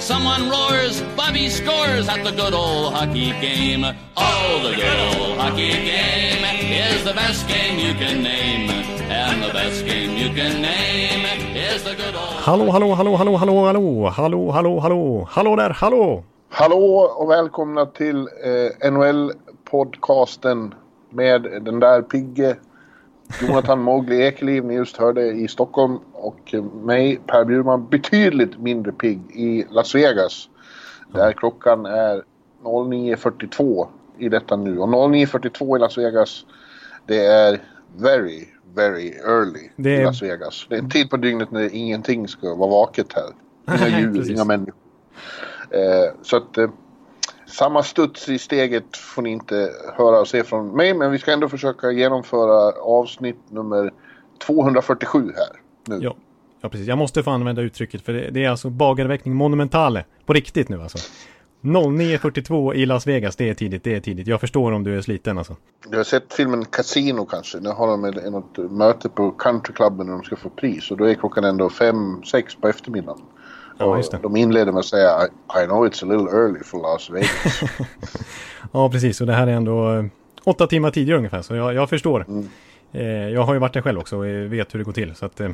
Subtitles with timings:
[0.00, 3.84] Someone roars, Bobby scores at the good old hockey game.
[4.16, 6.42] Oh, the good old hockey game
[6.72, 8.70] is the best game you can name.
[9.10, 12.32] And the best game you can name is the good old...
[12.46, 16.24] Hallå, hallå, hallå, hallå, hallå, hallå, hallå, hallå, hallå, hallå där, hallå!
[16.48, 20.74] Hallå och välkomna till eh, NHL-podcasten
[21.10, 22.56] med den där pigge
[23.42, 29.20] Jonathan Mowgli Ekeliv ni just hörde i Stockholm och mig Per Bjurman betydligt mindre pigg
[29.30, 30.48] i Las Vegas.
[31.14, 32.22] Där klockan är
[32.64, 33.86] 09.42
[34.18, 36.44] i detta nu och 09.42 i Las Vegas
[37.06, 37.62] det är
[37.96, 40.66] very, very early Det är- i Las Vegas.
[40.68, 43.88] Det är en tid på dygnet när ingenting ska vara vaket här.
[43.88, 44.74] Inga djur, inga människor.
[45.70, 46.70] Eh, så att eh,
[47.50, 50.94] samma studs i steget får ni inte höra och se från mig.
[50.94, 53.92] Men vi ska ändå försöka genomföra avsnitt nummer
[54.46, 55.60] 247 här.
[55.86, 56.04] Nu.
[56.04, 56.14] Ja,
[56.60, 56.86] ja precis.
[56.86, 60.04] Jag måste få använda uttrycket för det, det är alltså bagarväckning monumentale.
[60.26, 60.98] På riktigt nu alltså.
[61.62, 64.26] 09.42 i Las Vegas, det är tidigt, det är tidigt.
[64.26, 65.56] Jag förstår om du är sliten alltså.
[65.88, 67.58] Du har sett filmen Casino kanske?
[67.60, 70.90] Nu har de ett- något möte på countryklubben när de ska få pris.
[70.90, 73.22] Och då är klockan ändå 5-6 på eftermiddagen.
[73.80, 74.18] Ja, just det.
[74.22, 77.62] De inleder med att säga I, I know it's a little early for Las Vegas.
[78.72, 79.20] Ja, precis.
[79.20, 80.04] Och det här är ändå eh,
[80.44, 82.26] åtta timmar tidigare ungefär, så jag, jag förstår.
[82.92, 85.14] Eh, jag har ju varit där själv också och eh, vet hur det går till.
[85.14, 85.50] Så att, eh,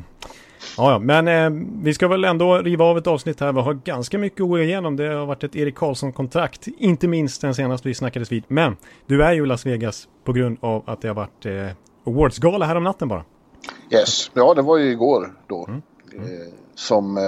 [0.77, 0.99] ja.
[0.99, 3.53] Men eh, vi ska väl ändå riva av ett avsnitt här.
[3.53, 4.95] Vi har ganska mycket att gå igenom.
[4.95, 8.43] Det har varit ett Erik Karlsson-kontrakt, inte minst den senaste vi snackades vid.
[8.47, 8.75] Men
[9.05, 11.67] du är ju i Las Vegas på grund av att det har varit eh,
[12.05, 13.23] Awards-gala här om natten bara.
[13.91, 15.67] Yes, ja det var ju igår då.
[16.15, 16.23] Eh,
[16.75, 17.23] som, eh,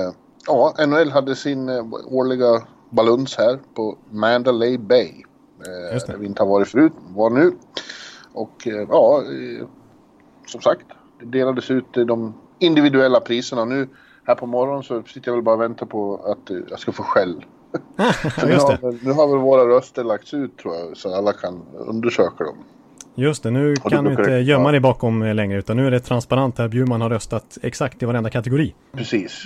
[0.50, 5.24] ja, NHL hade sin eh, årliga baluns här på Mandalay Bay.
[5.60, 6.08] Eh.
[6.08, 7.52] Där vi inte har varit förut, var nu.
[8.34, 9.68] Och eh, ja, eh,
[10.48, 10.86] som sagt,
[11.20, 13.66] det delades ut de individuella priserna.
[13.66, 13.88] Nu
[14.24, 17.04] här på morgonen så sitter jag väl bara och väntar på att jag ska få
[17.04, 17.46] skäll.
[18.46, 22.44] Nu, har, nu har väl våra röster lagts ut tror jag, så alla kan undersöka
[22.44, 22.56] dem.
[23.16, 26.58] Just det, nu kan du inte gömma dig bakom längre utan nu är det transparent
[26.58, 26.68] här.
[26.68, 28.76] Bjurman har röstat exakt i varenda kategori.
[28.92, 29.44] Precis.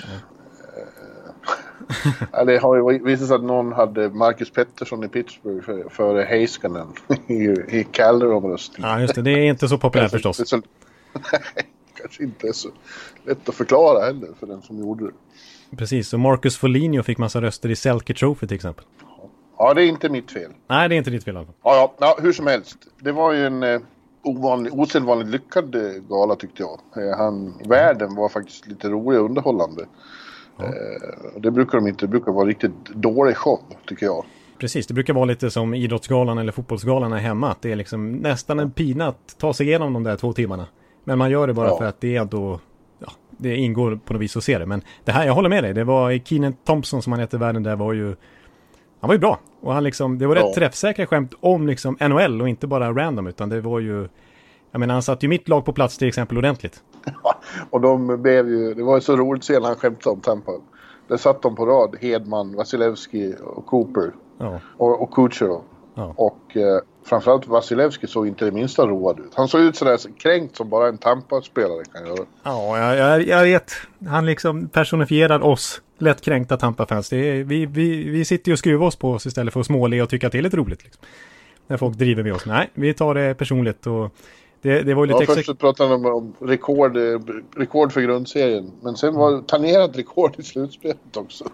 [2.31, 6.23] Ja, det har ju visat sig att någon hade Marcus Pettersson i Pittsburgh för- före
[6.23, 6.87] Heiskanen
[7.27, 7.43] i,
[7.77, 8.89] i Calder-omröstningen.
[8.91, 9.21] Ja, just det.
[9.21, 10.39] Det är inte så populärt förstås.
[10.39, 10.57] Är så-
[11.13, 11.65] Nej,
[12.01, 12.69] kanske inte är så
[13.25, 15.11] lätt att förklara heller för den som gjorde det.
[15.77, 18.85] Precis, och Marcus Foligno fick massa röster i Selke Trophy till exempel.
[19.57, 20.51] Ja, det är inte mitt fel.
[20.67, 21.35] Nej, det är inte ditt fel.
[21.35, 22.77] Ja, ja, ja hur som helst.
[22.99, 23.79] Det var ju en eh,
[24.23, 27.03] ovanlig, osedvanligt lyckad eh, gala tyckte jag.
[27.03, 29.85] Eh, han, världen var faktiskt lite rolig och underhållande.
[30.59, 30.65] Eh,
[31.41, 34.25] det brukar de inte, det brukar vara riktigt dålig show tycker jag.
[34.59, 37.51] Precis, det brukar vara lite som idrottsgalan eller fotbollsgalan här hemma.
[37.51, 40.65] Att det är liksom nästan en pina att ta sig igenom de där två timmarna.
[41.03, 41.77] Men man gör det bara Ja.
[41.77, 42.59] för att det är ändå...
[42.99, 44.65] Ja, det ingår på något vis att se det.
[44.65, 45.73] Men det här, jag håller med dig.
[45.73, 48.05] Det var Keenan Thompson som han hette världen där var ju...
[48.99, 49.39] Han var ju bra.
[49.61, 50.53] Och han liksom, det var rätt Ja.
[50.55, 53.27] träffsäkra skämt om liksom NHL och inte bara random.
[53.27, 54.07] Utan det var ju...
[54.71, 56.83] Jag menar, han satte ju mitt lag på plats till exempel ordentligt.
[57.69, 60.21] Och de blev ju, det var ju så roligt att se när han skämtade om
[60.21, 60.51] Tampa.
[61.07, 64.11] Där satt de på rad, Hedman, Vasilevski och Cooper.
[64.37, 65.61] Ja, Och, och Kucherov.
[65.95, 66.13] ja.
[66.17, 69.31] Och eh, framförallt Vasilevski såg inte det minsta road ut.
[69.35, 72.25] Han såg ut sådär kränkt som bara en Tampa-spelare kan göra.
[72.43, 73.71] Ja, jag, jag, vet.
[74.07, 77.13] Han liksom personifierar oss lättkränkta Tampa-fans.
[77.13, 80.09] Vi, vi, vi sitter ju och skruvar oss på oss istället för att småle och
[80.09, 80.83] tycka att det är lite roligt.
[80.83, 81.01] Liksom.
[81.67, 82.45] När folk driver med oss.
[82.45, 84.11] Nej, vi tar det personligt och
[84.63, 87.19] det, det var ju Ja, lite först så pratade de om rekord, eh,
[87.57, 88.71] rekord för grundserien.
[88.81, 91.45] Men sen var det tangerat rekord i slutspelet också.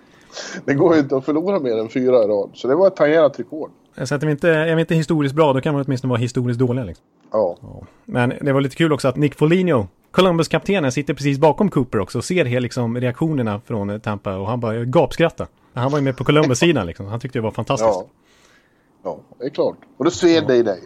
[0.66, 2.50] Det går ju inte att förlora mer än fyra i rad.
[2.54, 3.72] Så det var ett tangerat rekord.
[4.04, 6.20] Så att är vi inte, är vi inte historiskt bra, då kan man åtminstone vara
[6.20, 6.86] historiskt dåliga.
[6.86, 7.06] Liksom.
[7.32, 7.58] Ja.
[7.62, 7.82] Ja.
[8.06, 12.18] Men det var lite kul också att Nick Foligno, Columbus-kaptenen, sitter precis bakom Cooper också
[12.18, 15.48] och ser he- liksom reaktionerna från Tampa och han bara gapskratta.
[15.74, 17.06] Han var ju med på Columbus-sidan liksom.
[17.06, 17.90] Han tyckte det var fantastiskt.
[17.94, 18.08] Ja.
[19.04, 19.78] Ja, det är klart.
[19.98, 20.80] Och det sved det i dig.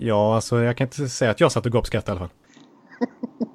[0.00, 2.36] Ja, alltså jag kan inte säga att jag satt och gapskrattade i alla fall.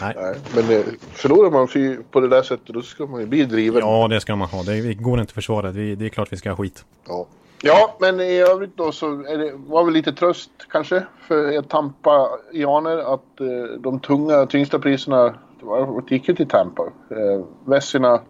[0.00, 0.14] Nej.
[0.16, 3.80] Nej, men eh, förlorar man på det där sättet då ska man ju bli driven.
[3.80, 4.62] Ja, det ska man ha.
[4.62, 5.72] Det går inte att försvara.
[5.72, 6.84] Det är klart vi ska ha skit.
[7.08, 7.26] Ja.
[7.64, 11.62] Ja, men i övrigt då så är det, var väl lite tröst kanske för er
[11.62, 16.82] Tampa-ianer att eh, de tunga, tyngsta priserna var, gick ju till Tampa.
[17.10, 18.20] Eh, Vessina,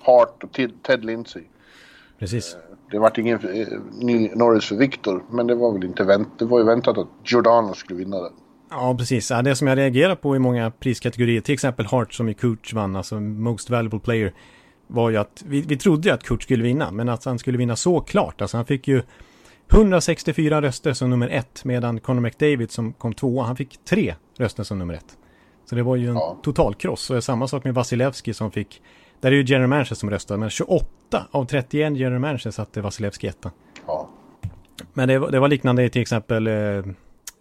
[0.00, 0.52] Hart och
[0.82, 1.42] Ted, Lindsay.
[2.18, 2.56] Precis.
[2.92, 6.44] Det vart ingen eh, ny Norris för Victor, men det var väl inte vänt, det
[6.44, 8.30] var ju väntat att Giordano skulle vinna det.
[8.70, 9.30] Ja, precis.
[9.30, 12.72] Ja, det som jag reagerar på i många priskategorier, till exempel Hart som i Kurt
[12.72, 14.32] vann, alltså Most Valuable Player,
[14.86, 17.58] var ju att vi, vi trodde ju att Kurt skulle vinna, men att han skulle
[17.58, 18.40] vinna så klart.
[18.40, 19.02] Alltså han fick ju
[19.72, 24.62] 164 röster som nummer ett, medan Conor McDavid som kom tvåa, han fick tre röster
[24.62, 25.16] som nummer ett.
[25.64, 26.38] Så det var ju en ja.
[26.42, 27.10] totalkross.
[27.10, 28.82] Och samma sak med Vasilevski som fick,
[29.22, 30.86] där är ju general manager som röstade, men 28
[31.30, 33.50] av 31 general manager satte Vasilevski etta.
[33.86, 34.08] Ja.
[34.92, 36.54] Men det, det var liknande till exempel eh,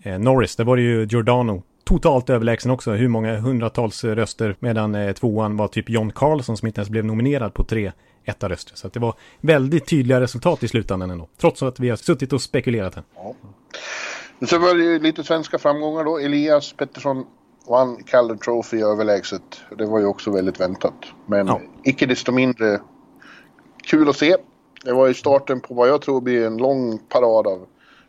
[0.03, 2.91] eh, Norris, där var det ju Giordano totalt överlägsen också.
[2.91, 7.05] Hur många hundratals röster medan eh, tvåan var typ John Carlson som inte ens blev
[7.05, 7.91] nominerad på tre
[8.25, 8.75] etta röster.
[8.75, 11.27] Så det var väldigt tydliga resultat i slutändan ändå.
[11.37, 13.03] Trots att vi har suttit och spekulerat här.
[13.15, 13.35] Ja.
[14.47, 16.17] Så var det lite svenska framgångar då.
[16.19, 17.25] Elias Pettersson
[17.67, 19.61] vann Calder Trophy överlägset.
[19.77, 20.93] Det var ju också väldigt väntat.
[21.25, 21.61] Men ja.
[21.83, 22.79] icke desto mindre
[23.83, 24.35] kul att se.
[24.83, 27.65] Det var ju starten på vad jag tror blir en lång parad av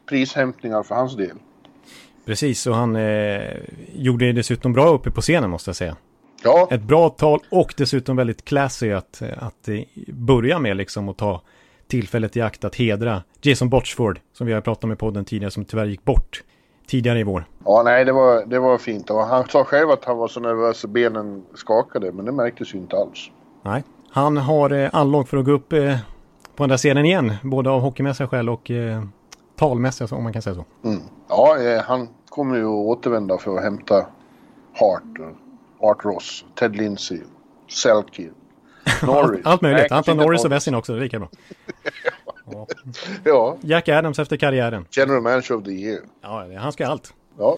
[0.09, 1.37] prishämtningar för hans del.
[2.25, 3.41] Precis, och han eh,
[3.95, 5.97] gjorde det dessutom bra uppe på scenen måste jag säga.
[6.45, 6.69] Ja.
[6.71, 9.69] Ett bra tal och dessutom väldigt classy att, att
[10.07, 11.43] börja med liksom och ta
[11.87, 15.51] tillfället i akt att hedra Jason Botchford som vi har pratat om i podden tidigare
[15.51, 16.43] som tyvärr gick bort
[16.87, 17.45] tidigare i vår.
[17.65, 19.11] Ja, nej, det var, det var fint.
[19.11, 22.75] Och han sa själv att han var så nervös att benen skakade, men det märktes
[22.75, 23.31] ju inte alls.
[23.63, 25.97] Nej, han har eh, anlag för att gå upp eh,
[26.57, 29.03] på där scenen igen, både av hockeymässiga skäl och eh,
[29.57, 30.65] talmässiga, om man kan säga så.
[30.85, 31.01] Mm.
[31.29, 34.07] Ja, eh, han kommer ju att återvända för att hämta
[34.75, 35.35] Hart,
[35.81, 37.21] Art Ross, Ted Lindsay,
[37.69, 38.31] Selke,
[39.03, 39.41] Norris.
[39.45, 39.93] allt, allt möjligt.
[39.93, 41.29] Anton Norris och Vessin också, det är lika bra.
[42.45, 42.67] ja.
[43.25, 43.57] ja.
[43.61, 44.87] Jack Adams efter karriären.
[44.91, 46.01] General Manager of the Year.
[46.21, 47.15] Ja, han ska allt.
[47.39, 47.57] Ja.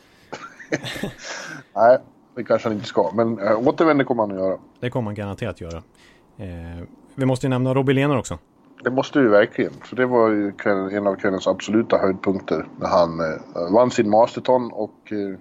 [1.75, 1.99] Nej,
[2.37, 3.11] det kanske han inte ska.
[3.15, 4.59] Men äh, återvänder kommer han att göra.
[4.81, 5.83] Det kommer han garanterat göra.
[6.37, 6.85] Eh,
[7.15, 8.39] vi måste ju nämna Robbie Lehner också.
[8.85, 9.73] Det måste vi verkligen.
[9.73, 10.53] För det var ju
[10.93, 12.67] en av kvällens absoluta höjdpunkter.
[12.81, 15.39] När han eh, vann sin Masterton och eh,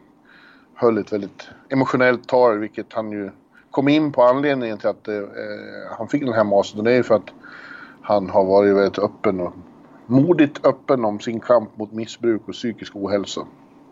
[0.75, 2.59] höll ett väldigt emotionellt tal.
[2.59, 3.31] Vilket han ju
[3.71, 5.15] kom in på anledningen till att eh,
[5.97, 6.85] han fick den här Masterton.
[6.85, 7.33] Det är ju för att
[8.03, 9.53] han har varit väldigt öppen och
[10.05, 13.47] modigt öppen om sin kamp mot missbruk och psykisk ohälsa.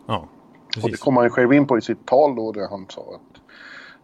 [0.06, 0.28] Ja,
[0.66, 0.84] precis.
[0.84, 3.00] Och det kom han ju själv in på i sitt tal då där han sa
[3.00, 3.40] att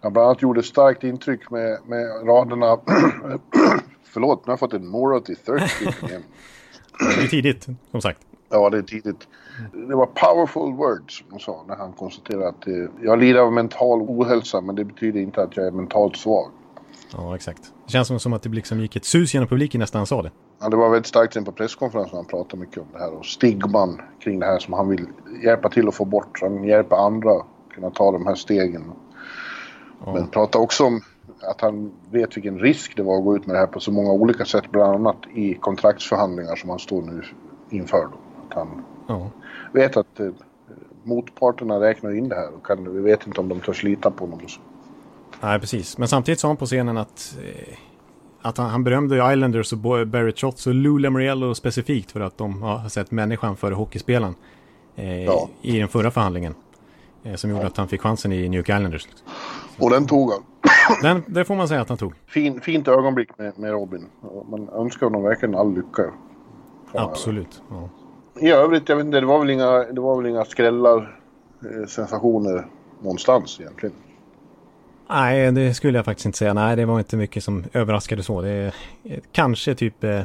[0.00, 2.78] han bland annat gjorde starkt intryck med, med raderna
[4.05, 6.22] Förlåt, nu har jag fått en morot i thirsty igen.
[6.99, 8.20] det är tidigt, som sagt.
[8.49, 9.28] Ja, det är tidigt.
[9.72, 14.00] Det var powerful words, som sa, när han konstaterade att eh, jag lider av mental
[14.00, 16.50] ohälsa, men det betyder inte att jag är mentalt svag.
[17.12, 17.72] Ja, exakt.
[17.87, 20.31] Det känns som att det liksom gick ett sus genom publiken nästan han sa det.
[20.60, 22.16] Ja, det var väldigt starkt sen på presskonferensen.
[22.16, 25.06] Han pratade mycket om det här och stigman kring det här som han vill
[25.44, 26.38] hjälpa till att få bort.
[26.40, 28.93] Han hjälper andra att kunna ta de här stegen.
[30.05, 30.12] Ja.
[30.14, 31.00] Men pratade också om
[31.43, 33.93] att han vet vilken risk det var att gå ut med det här på så
[33.93, 34.70] många olika sätt.
[34.70, 37.22] Bland annat i kontraktsförhandlingar som han står nu
[37.70, 38.08] inför.
[38.12, 38.19] Då.
[38.49, 39.31] Att han ja.
[39.72, 40.28] vet att eh,
[41.02, 44.25] motparterna räknar in det här och kan, vi vet inte om de törs lita på
[44.25, 44.40] honom.
[45.40, 45.99] Nej, precis.
[45.99, 47.76] Men samtidigt sa han på scenen att, eh,
[48.43, 52.62] att han, han berömde Islanders och Barry Trotz och Lou Lamoriello specifikt för att de
[52.62, 54.35] har sett människan före hockeyspelaren
[54.96, 55.49] eh, ja.
[55.62, 56.55] i den förra förhandlingen.
[57.23, 57.69] Eh, som gjorde ja.
[57.69, 59.08] att han fick chansen i New York Islanders.
[59.79, 60.43] Och den tog han.
[61.02, 62.12] Den, det får man säga att han tog.
[62.26, 64.06] Fin, fint ögonblick med, med Robin.
[64.50, 66.02] Man önskar honom verkligen all lycka.
[66.93, 67.62] Absolut.
[67.70, 67.88] Ja.
[68.40, 71.20] I övrigt, jag vet inte, det var väl inga, det var väl inga skrällar,
[71.62, 72.67] eh, sensationer
[73.00, 73.94] någonstans egentligen.
[75.10, 76.54] Nej, det skulle jag faktiskt inte säga.
[76.54, 78.42] Nej, det var inte mycket som överraskade så.
[78.42, 80.21] Det är eh, kanske typ eh,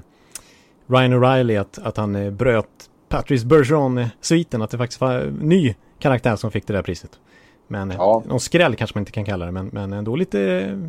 [0.88, 4.62] Ryan O'Reilly att, att han eh, bröt Patrice Bergeron-sviten.
[4.62, 7.20] Att det faktiskt var en ny karaktär som fick det där priset.
[7.68, 8.24] Men eh, ja.
[8.26, 10.40] någon skräll kanske man inte kan kalla det, men, men ändå lite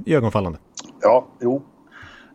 [0.06, 0.58] ögonfallande.
[1.02, 1.62] Ja, jo.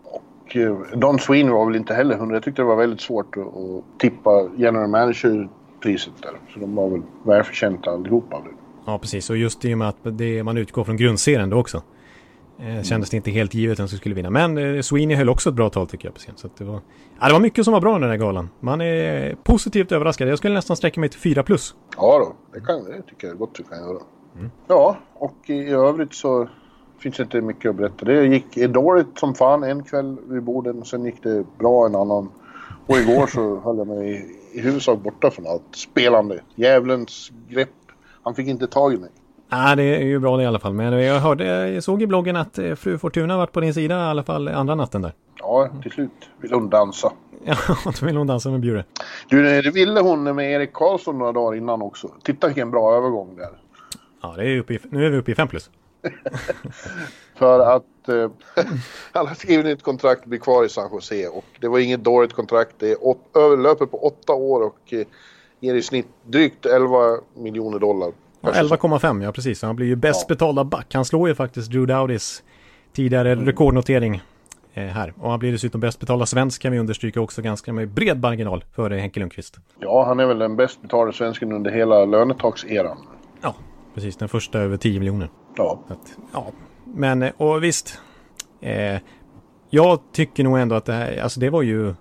[0.04, 2.36] Och eh, Don Sweeney var väl inte heller hundra.
[2.36, 6.32] Jag tyckte det var väldigt svårt att, att tippa general manager-priset där.
[6.54, 8.42] Så de var väl välförtjänta allihopa.
[8.86, 9.30] Ja, precis.
[9.30, 11.84] Och just i och med att det, man utgår från grundserien då också.
[12.60, 12.84] Eh, mm.
[12.84, 14.30] kändes det inte helt givet vem som skulle vinna.
[14.30, 16.34] Men eh, Sweeney höll också ett bra tal tycker jag på scen.
[16.38, 16.82] Så det, var,
[17.20, 18.50] ja, det var mycket som var bra i den här galan.
[18.60, 20.28] Man är positivt överraskad.
[20.28, 21.76] Jag skulle nästan sträcka mig till 4 plus.
[21.98, 24.00] Ja då, det, kan, det tycker jag gott du kan göra.
[24.36, 24.52] Mm.
[24.68, 26.50] Ja, och i övrigt så
[27.00, 28.06] finns det inte mycket att berätta.
[28.06, 30.86] Det gick dåligt som fan en kväll vid borden.
[30.86, 32.32] Sen gick det bra en annan.
[32.88, 36.42] Och igår så höll jag mig i, i huvudsak borta från allt spelande.
[36.56, 37.70] Djävulens grepp.
[38.30, 39.10] Han fick inte tag i mig.
[39.50, 40.74] Ja, det är ju bra det i alla fall.
[40.74, 43.96] Men jag hörde, jag såg i bloggen att eh, fru Fortuna varit på din sida
[43.96, 45.14] i alla fall andra natten där.
[45.40, 47.12] Ja, till slut vill hon dansa.
[47.44, 47.56] Ja,
[48.00, 48.84] då vill hon dansa med Bjure.
[49.30, 52.12] Du, det ville hon med Erik Karlsson några dagar innan också.
[52.24, 53.50] Titta vilken bra övergång där.
[54.22, 55.70] Ja, det är uppe i, nu är vi uppe i 5 plus.
[57.36, 58.32] För att eh,
[59.12, 62.34] han har skrivit ett kontrakt blir kvar i San Jose och det var inget dåligt
[62.34, 62.76] kontrakt.
[62.78, 62.98] Det är
[63.36, 65.06] överlöper på åtta år och eh,
[65.60, 68.12] ger i snitt drygt 11 miljoner dollar
[68.42, 69.62] Ja, 11,5 ja precis.
[69.62, 70.34] Han blir ju bäst ja.
[70.34, 70.94] betalda back.
[70.94, 72.44] Han slår ju faktiskt Drew Dowdys
[72.94, 73.46] tidigare mm.
[73.46, 74.22] rekordnotering
[74.74, 75.14] eh, här.
[75.18, 78.64] Och han blir dessutom bäst betalda svensk kan vi understryka också ganska med bred marginal
[78.76, 79.60] före Henke Lundqvist.
[79.80, 82.98] Ja, han är väl den bäst betalda svensken under hela lönetakseran.
[83.42, 83.56] Ja,
[83.94, 84.18] precis.
[84.18, 85.30] Den första över 10 miljoner.
[85.56, 85.80] Ja.
[85.88, 86.48] Att, ja.
[86.84, 88.00] Men, eh, och visst.
[88.62, 89.00] Eh,
[89.70, 91.94] jag tycker nog ändå att det här, alltså det var ju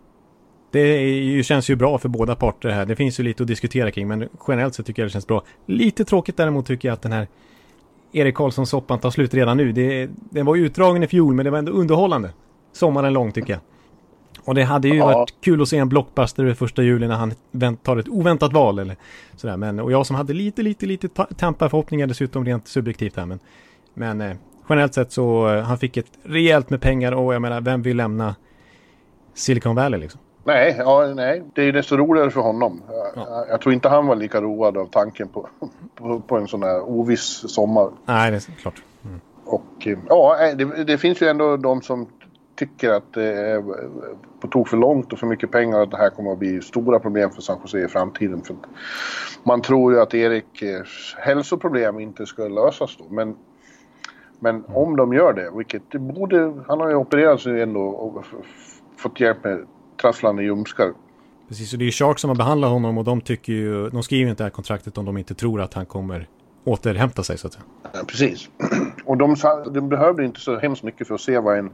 [0.82, 2.86] det ju, känns ju bra för båda parter här.
[2.86, 5.42] Det finns ju lite att diskutera kring, men generellt så tycker jag det känns bra.
[5.66, 7.28] Lite tråkigt däremot tycker jag att den här
[8.12, 9.72] Erik Karlsson-soppan tar slut redan nu.
[9.72, 12.30] Det, den var ju utdragen i fjol, men det var ändå underhållande.
[12.72, 13.60] Sommaren lång tycker jag.
[14.44, 15.06] Och det hade ju ja.
[15.06, 18.78] varit kul att se en blockbuster över första juli när han tar ett oväntat val
[18.78, 18.96] eller
[19.36, 19.56] sådär.
[19.56, 23.26] Men, och jag som hade lite, lite, lite tampa förhoppningar dessutom rent subjektivt här.
[23.26, 23.38] Men,
[23.94, 24.36] men eh,
[24.68, 27.96] generellt sett så eh, han fick ett rejält med pengar och jag menar, vem vill
[27.96, 28.34] lämna
[29.34, 30.20] Silicon Valley liksom?
[30.48, 32.82] Nej, ja, nej, det är ju desto roligare för honom.
[32.88, 33.10] Ja.
[33.16, 35.48] Jag, jag, tror inte han var lika road av tanken på,
[35.94, 37.90] på, på en sån här oviss sommar.
[38.04, 38.82] Nej, det är klart.
[39.04, 39.20] Mm.
[39.44, 42.06] Och eh, ja, det, det, finns ju ändå de som
[42.54, 43.62] tycker att det är
[44.40, 46.62] på tok för långt och för mycket pengar och att det här kommer att bli
[46.62, 48.42] stora problem för San Jose i framtiden.
[48.42, 48.56] För
[49.42, 53.04] man tror ju att Eriks hälsoproblem inte ska lösas då.
[53.10, 53.36] Men,
[54.38, 54.76] men mm.
[54.76, 56.52] om de gör det, vilket det borde...
[56.68, 58.24] Han har ju opererat sig ändå och
[58.96, 59.66] fått hjälp med
[60.02, 60.92] trasslande ljumskar.
[61.48, 64.30] Precis, och det är Shark som har behandlat honom och de tycker ju, de skriver
[64.30, 66.28] inte det här kontraktet om de inte tror att han kommer
[66.64, 67.64] återhämta sig så att säga.
[67.92, 68.48] Ja, precis.
[69.04, 69.36] Och de,
[69.70, 71.70] de behövde inte så hemskt mycket för att se vad en,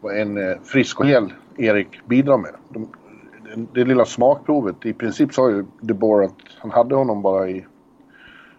[0.00, 2.54] vad en eh, frisk och hel Erik bidrar med.
[2.68, 2.88] De,
[3.44, 7.66] det, det lilla smakprovet, i princip sa ju DeBoer att han hade honom bara i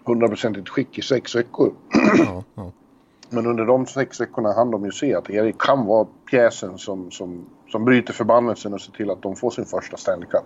[0.05, 1.73] hundraprocentigt skick i sex veckor.
[2.17, 2.71] Ja, ja.
[3.29, 7.11] Men under de sex veckorna hann de ju se att Erik kan vara pjäsen som,
[7.11, 10.43] som som bryter förbannelsen och ser till att de får sin första Stanley Cup.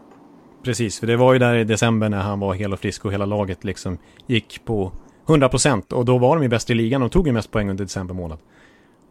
[0.64, 3.14] Precis, för det var ju där i december när han var hel och frisk och
[3.14, 4.92] hela laget liksom gick på
[5.26, 7.84] 100% och då var de ju bäst i ligan och tog ju mest poäng under
[7.84, 8.40] december månad.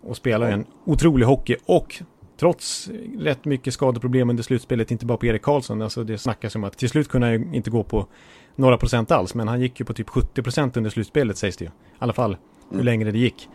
[0.03, 2.03] Och spelade en otrolig hockey och
[2.41, 6.65] trots rätt mycket skadeproblem under slutspelet, inte bara på Erik Karlsson, alltså det snackas om
[6.65, 8.07] att till slut kunde han ju inte gå på
[8.57, 11.71] några procent alls, men han gick ju på typ 70% under slutspelet sägs det ju.
[11.71, 12.37] I alla fall
[12.69, 12.85] hur mm.
[12.85, 13.49] längre det gick.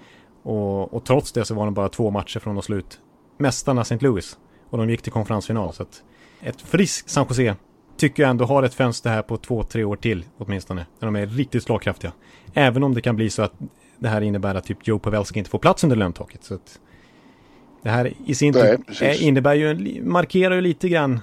[0.43, 2.99] Och, och trots det så var de bara två matcher från att slå ut
[3.37, 3.97] mästarna St.
[4.01, 4.37] Louis.
[4.69, 5.73] Och de gick till konferensfinal.
[5.73, 6.03] Så att
[6.41, 7.55] ett friskt San Jose
[7.97, 10.85] tycker jag ändå har ett fönster här på två, tre år till åtminstone.
[10.99, 12.11] När de är riktigt slagkraftiga.
[12.53, 13.53] Även om det kan bli så att
[13.97, 16.43] det här innebär att typ Joe Pavelski inte får plats under löntaket.
[16.43, 16.79] Så att
[17.81, 18.77] det här i sin tur
[19.21, 21.19] innebär ju, markerar ju lite grann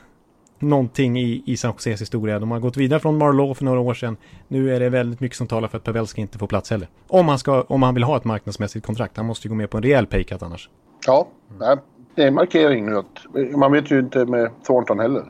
[0.59, 2.39] någonting i, i San Joses historia.
[2.39, 4.17] De har gått vidare från Marlowe för några år sedan.
[4.49, 6.89] Nu är det väldigt mycket som talar för att Pavelski inte får plats heller.
[7.09, 9.17] Om han, ska, om han vill ha ett marknadsmässigt kontrakt.
[9.17, 10.71] Han måste ju gå med på en rejäl paycut annars.
[11.07, 11.29] Ja,
[11.61, 11.79] mm
[12.17, 15.25] det är en markering nu att man vet ju inte med Thornton heller.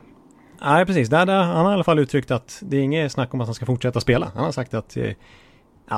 [0.61, 1.09] Nej, precis.
[1.09, 3.47] Där, där, han har i alla fall uttryckt att det är inget snack om att
[3.47, 4.31] han ska fortsätta spela.
[4.35, 4.97] Han har sagt att...
[4.97, 5.15] Eh, ja,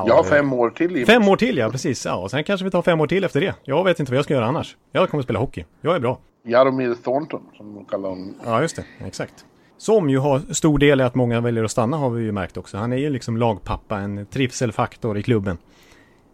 [0.08, 1.06] ja, fem år till.
[1.06, 2.06] Fem år till, ja precis.
[2.06, 3.56] Ja, och sen kanske vi tar fem år till efter det.
[3.64, 4.78] Jag vet inte vad jag ska göra annars.
[4.92, 5.66] Jag kommer spela hockey.
[5.82, 6.20] Jag är bra.
[6.44, 8.36] Jaromir Thornton, som de kallar honom.
[8.46, 8.84] Ja, just det.
[9.06, 9.46] Exakt.
[9.78, 12.58] Som ju har stor del i att många väljer att stanna har vi ju märkt
[12.58, 12.78] också.
[12.78, 15.58] Han är ju liksom lagpappa, en trivselfaktor i klubben.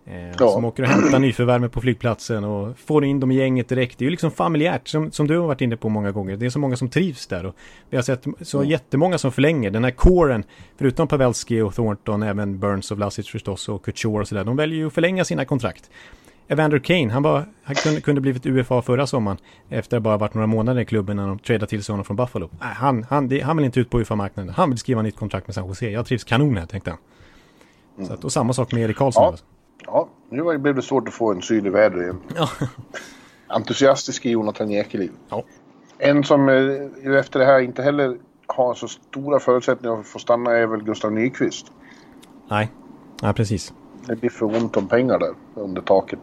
[0.07, 0.51] Eh, ja.
[0.51, 3.99] Som åker och hämtar nyförvärv på flygplatsen och får in dem i gänget direkt.
[3.99, 6.37] Det är ju liksom familjärt som, som du har varit inne på många gånger.
[6.37, 7.45] Det är så många som trivs där.
[7.45, 7.55] Och
[7.89, 8.69] vi har sett så mm.
[8.69, 9.71] jättemånga som förlänger.
[9.71, 10.43] Den här kåren,
[10.77, 14.43] förutom Pavelski och Thornton, även Burns och Vlasic förstås och Couture och sådär.
[14.43, 15.89] De väljer ju att förlänga sina kontrakt.
[16.47, 19.37] Evander Kane, han, var, han kunde, kunde blivit UFA förra sommaren.
[19.69, 22.17] Efter att bara varit några månader i klubben när de tradade till sig honom från
[22.17, 22.49] Buffalo.
[22.59, 24.53] Nej, han, han, det, han vill inte ut på UFA-marknaden.
[24.55, 25.89] Han vill skriva nytt kontrakt med San Jose.
[25.89, 26.99] Jag trivs kanon här, tänkte han.
[27.95, 28.07] Mm.
[28.07, 29.23] Så att, och samma sak med Erik Karlsson.
[29.23, 29.54] Ja.
[29.85, 32.19] Ja, nu blev det svårt att få en syn i vädret igen.
[32.35, 32.49] Ja.
[33.47, 35.11] Entusiastisk Jonathan Jäkeliv.
[35.29, 35.43] Ja.
[35.97, 38.17] En som eh, efter det här inte heller
[38.47, 41.71] har så stora förutsättningar att få stanna är väl Gustav Nyqvist.
[42.47, 42.71] Nej,
[43.21, 43.73] ja, precis.
[44.07, 46.19] Det blir för ont om pengar där under taket.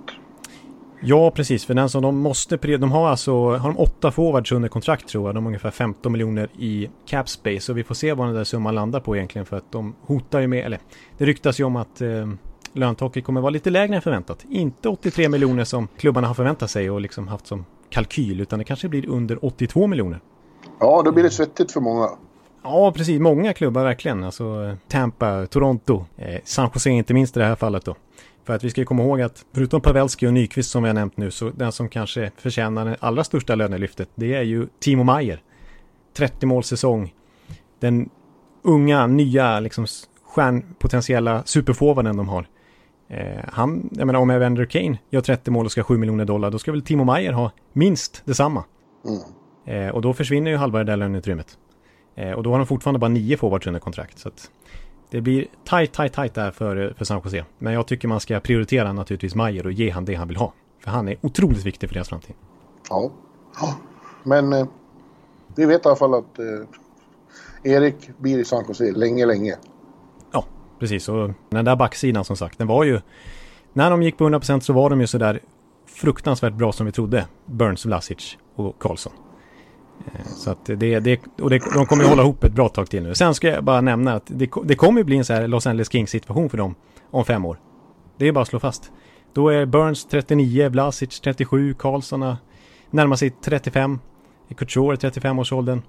[1.05, 1.65] Ja, precis.
[1.65, 2.57] För den som de måste...
[2.57, 5.35] De har alltså har de åtta forwards under kontrakt tror jag.
[5.35, 7.73] De har ungefär 15 miljoner i cap space.
[7.73, 9.47] Och vi får se vad den där summan landar på egentligen.
[9.47, 10.65] För att de hotar ju med...
[10.65, 10.79] Eller
[11.19, 12.27] det ryktas ju om att eh,
[12.73, 14.45] löntaket kommer vara lite lägre än förväntat.
[14.51, 18.65] Inte 83 miljoner som klubbarna har förväntat sig och liksom haft som kalkyl, utan det
[18.65, 20.21] kanske blir under 82 miljoner.
[20.81, 22.09] Ja, då blir det svettigt för många.
[22.63, 23.21] Ja, precis.
[23.21, 24.25] Många klubbar verkligen.
[24.25, 27.97] Alltså Tampa, Toronto, eh, San Jose inte minst i det här fallet då.
[28.45, 31.17] För att vi ska komma ihåg att förutom Pavelski och Nyqvist som vi har nämnt
[31.17, 35.43] nu så den som kanske förtjänar det allra största lönelyftet det är ju Timo Meyer.
[36.17, 37.15] 30 målsäsong.
[37.81, 38.11] Den
[38.63, 39.87] unga, nya, liksom
[40.25, 42.47] stjärnpotentiella superforwarden de har.
[43.13, 46.51] Eh, han, jag menar om Evander Kane gör 30 mål och ska 7 miljoner dollar,
[46.51, 48.65] då ska väl Timo Meyer ha minst detsamma.
[49.05, 49.87] Mm.
[49.87, 51.59] Eh, och då försvinner ju halva det där löneutrymmet.
[52.15, 54.19] Eh, och då har de fortfarande bara nio forwards under kontrakt.
[54.19, 54.51] Så att
[55.11, 57.45] det blir tight, tight, tight där för, för San Jose.
[57.59, 60.53] Men jag tycker man ska prioritera naturligtvis Mayer och ge han det han vill ha.
[60.85, 62.35] För han är otroligt viktig för deras framtid.
[62.91, 63.11] Ja.
[63.61, 63.75] ja.
[64.25, 64.67] Men eh,
[65.57, 69.57] vi vet i alla fall att eh, Erik blir i San Jose länge, länge.
[70.83, 71.09] Precis.
[71.09, 73.01] Och den där backsidan som sagt, den var ju...
[73.73, 75.41] När de gick på 100% så var de ju sådär
[75.87, 77.27] fruktansvärt bra som vi trodde.
[77.47, 79.13] Burns, Vlasic och Karlsson.
[80.07, 82.91] Eh, så att det, det, och det, de kommer ju hålla ihop ett bra tag
[82.91, 83.15] till nu.
[83.15, 85.67] Sen ska jag bara nämna att det, det kommer ju bli en så här Los
[85.67, 86.75] Angeles Kings situation för dem
[87.11, 87.59] om fem år.
[88.19, 88.93] Det är bara att slå fast.
[89.33, 92.37] Då är Burns 39, Vlasic 37, Karlsson
[92.91, 93.99] närmar sig 35,
[94.57, 95.83] Couture 35-årsåldern.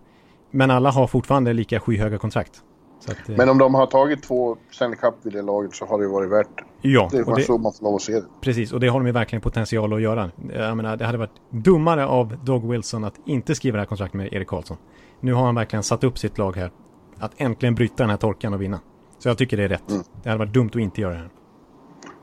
[0.51, 2.61] Men alla har fortfarande lika skyhöga kontrakt.
[3.07, 5.99] Att, eh, Men om de har tagit två Stanley Cup vid det laget så har
[5.99, 6.89] det varit värt det.
[6.89, 8.25] Ja, det är så man får lov att se det.
[8.41, 10.31] Precis, och det har de ju verkligen potential att göra.
[10.53, 14.13] Jag menar, det hade varit dummare av Dog Wilson att inte skriva det här kontraktet
[14.13, 14.77] med Erik Karlsson.
[15.19, 16.71] Nu har han verkligen satt upp sitt lag här.
[17.19, 18.79] Att äntligen bryta den här torkan och vinna.
[19.17, 19.89] Så jag tycker det är rätt.
[19.89, 20.03] Mm.
[20.23, 21.29] Det hade varit dumt att inte göra det här.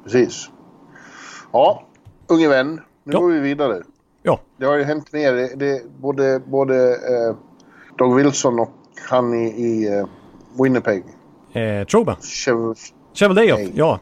[0.04, 0.50] Precis.
[1.52, 1.82] Ja,
[2.28, 2.80] unge vän.
[3.04, 3.20] Nu ja.
[3.20, 3.82] går vi vidare.
[4.22, 4.40] Ja.
[4.56, 5.32] Det har ju hänt mer.
[5.32, 7.36] Det, det, både både eh,
[7.98, 8.70] Doug Wilson och
[9.10, 10.06] han i, i eh,
[10.58, 11.04] Winnipeg.
[11.52, 12.16] Eh, Troba.
[13.14, 14.00] Cheveldayoff, ja.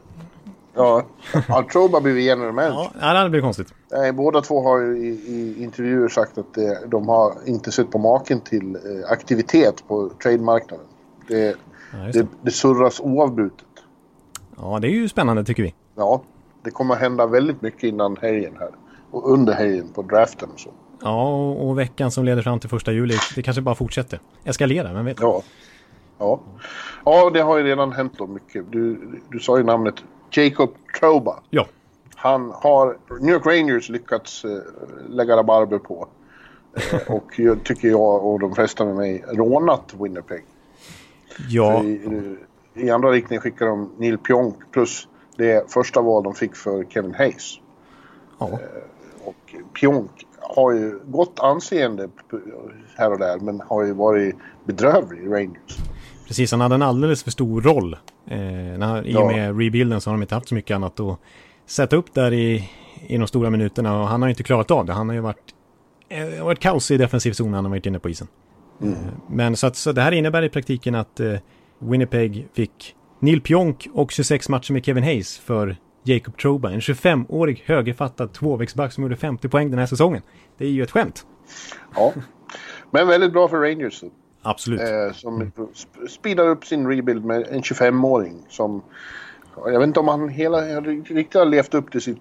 [0.73, 1.03] Ja,
[1.47, 2.91] ja Troba blir general manager.
[2.99, 3.73] Ja, det hade blivit konstigt.
[3.91, 7.91] Nej, båda två har ju i, i intervjuer sagt att det, de har inte sett
[7.91, 10.85] på maken till eh, aktivitet på trademarknaden.
[11.27, 12.11] Det, ja, det.
[12.11, 13.65] det, det surras oavbrutet.
[14.57, 15.73] Ja, det är ju spännande tycker vi.
[15.95, 16.21] Ja,
[16.63, 18.69] det kommer hända väldigt mycket innan helgen här.
[19.11, 20.69] Och under helgen på draften och så.
[21.01, 24.19] Ja, och, och veckan som leder fram till första juli, det kanske bara fortsätter.
[24.43, 25.19] Eskalera, vem vet?
[25.19, 25.41] Ja.
[26.19, 26.39] Ja.
[27.05, 28.71] ja, det har ju redan hänt då mycket.
[28.71, 28.99] Du,
[29.29, 29.95] du sa ju namnet
[30.31, 31.39] Jacob Troba.
[31.49, 31.67] Ja.
[32.15, 34.61] Han har New York Rangers lyckats uh,
[35.09, 36.07] lägga rabarber på.
[36.93, 40.43] Uh, och jag, tycker jag och de flesta med mig rånat Winnipeg.
[41.49, 41.83] Ja.
[41.83, 42.35] I,
[42.73, 45.07] I, andra riktningen skickar de Neil Pionk plus
[45.37, 47.59] det första val de fick för Kevin Hayes.
[48.39, 48.45] Ja.
[48.45, 48.57] Uh,
[49.25, 52.09] och Pionk har ju gott anseende
[52.95, 55.77] här och där men har ju varit bedrövlig i Rangers.
[56.29, 57.93] Precis, han hade en alldeles för stor roll.
[58.27, 58.39] Eh,
[58.77, 61.19] när, I och med rebuilden så har de inte haft så mycket annat att
[61.65, 62.69] sätta upp där i,
[63.07, 64.93] i de stora minuterna och han har ju inte klarat av det.
[64.93, 65.53] Han har ju varit,
[66.09, 68.27] eh, varit kaos i defensiv zon när han har varit inne på isen.
[68.81, 68.93] Mm.
[68.93, 71.33] Eh, men så, att, så det här innebär i praktiken att eh,
[71.79, 77.63] Winnipeg fick Neil Pionk och 26 matcher med Kevin Hayes för Jacob Troba, en 25-årig
[77.65, 80.21] högerfattad tvåvägsback som gjorde 50 poäng den här säsongen.
[80.57, 81.25] Det är ju ett skämt.
[81.95, 82.13] Ja,
[82.91, 84.03] men väldigt bra för Rangers.
[84.41, 84.81] Absolut.
[84.81, 85.51] Eh, som
[86.09, 88.81] speedar upp sin rebuild med en 25-åring som...
[89.55, 92.17] Jag vet inte om han hela, riktigt har levt upp till sin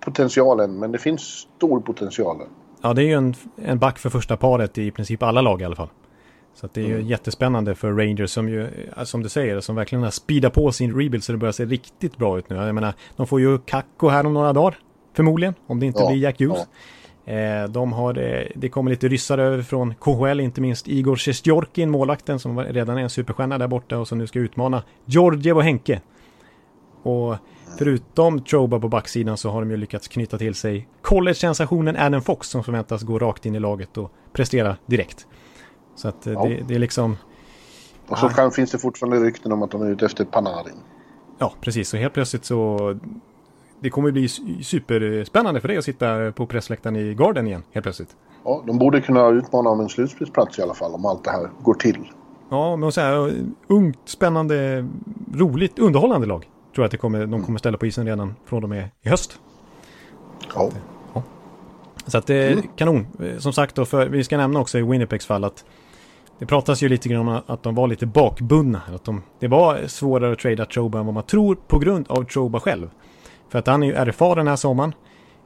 [0.00, 2.36] potentialen, men det finns stor potential.
[2.82, 5.64] Ja, det är ju en, en back för första paret i princip alla lag i
[5.64, 5.88] alla fall.
[6.54, 7.06] Så det är ju mm.
[7.06, 8.62] jättespännande för Rangers som ju,
[8.96, 11.64] eh, som du säger, som verkligen har speedat på sin rebuild så det börjar se
[11.64, 12.56] riktigt bra ut nu.
[12.56, 14.78] Jag menar, de får ju Kakko här om några dagar,
[15.12, 16.58] förmodligen, om det inte ja, blir Jack Hughes.
[16.58, 16.66] Ja.
[17.30, 18.12] Eh, de har,
[18.54, 23.02] det kommer lite ryssar över från KHL, inte minst Igor Sjestjorkin, målvakten som redan är
[23.02, 26.00] en superstjärna där borta och som nu ska utmana Georgiev och Henke.
[27.02, 27.36] Och
[27.78, 32.48] förutom Troba på backsidan så har de ju lyckats knyta till sig college-sensationen Adam Fox
[32.48, 35.26] som förväntas gå rakt in i laget och prestera direkt.
[35.96, 36.44] Så att eh, ja.
[36.44, 37.16] det, det, är liksom...
[38.08, 40.76] Och så kan, finns det fortfarande rykten om att de är ute efter Panarin.
[41.38, 41.88] Ja, precis.
[41.88, 42.98] Så helt plötsligt så...
[43.80, 44.28] Det kommer bli
[44.62, 48.16] superspännande för dig att sitta på pressläktaren i Garden igen, helt plötsligt.
[48.44, 51.50] Ja, de borde kunna utmana om en slutspelsplats i alla fall, om allt det här
[51.62, 52.08] går till.
[52.50, 53.32] Ja, men så här,
[53.66, 54.88] ungt, spännande,
[55.34, 56.40] roligt, underhållande lag.
[56.40, 59.08] Tror jag att det kommer, de kommer ställa på isen redan från och med i
[59.08, 59.40] höst.
[60.54, 60.70] Ja.
[61.14, 61.22] ja.
[62.06, 62.64] Så att det är mm.
[62.76, 63.06] kanon.
[63.38, 65.64] Som sagt då, för, vi ska nämna också i Winnipegs fall att
[66.38, 68.82] det pratas ju lite grann om att de var lite bakbundna.
[68.94, 72.24] Att de, det var svårare att trada Troba än vad man tror på grund av
[72.24, 72.90] Troba själv.
[73.50, 74.94] För att han är ju RFA den här sommaren.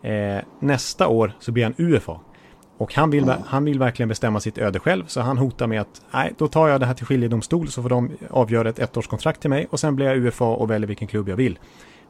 [0.03, 2.21] Eh, nästa år så blir han UFA.
[2.79, 5.05] Och han vill, han vill verkligen bestämma sitt öde själv.
[5.07, 7.89] Så han hotar med att nej, då tar jag det här till skiljedomstol så får
[7.89, 9.67] de avgöra ett ettårskontrakt till mig.
[9.71, 11.59] Och sen blir jag UFA och väljer vilken klubb jag vill.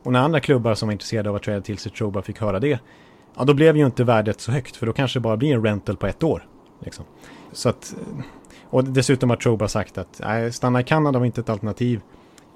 [0.02, 2.60] Och när andra klubbar som var intresserade av att träda till sig Troba fick höra
[2.60, 2.80] det.
[3.36, 4.76] Ja, då blev ju inte värdet så högt.
[4.76, 6.46] För då kanske det bara blir en rental på ett år.
[6.84, 7.04] Liksom.
[7.52, 7.94] Så att
[8.70, 12.00] och dessutom har Troba sagt att nej, stanna i Kanada var inte ett alternativ.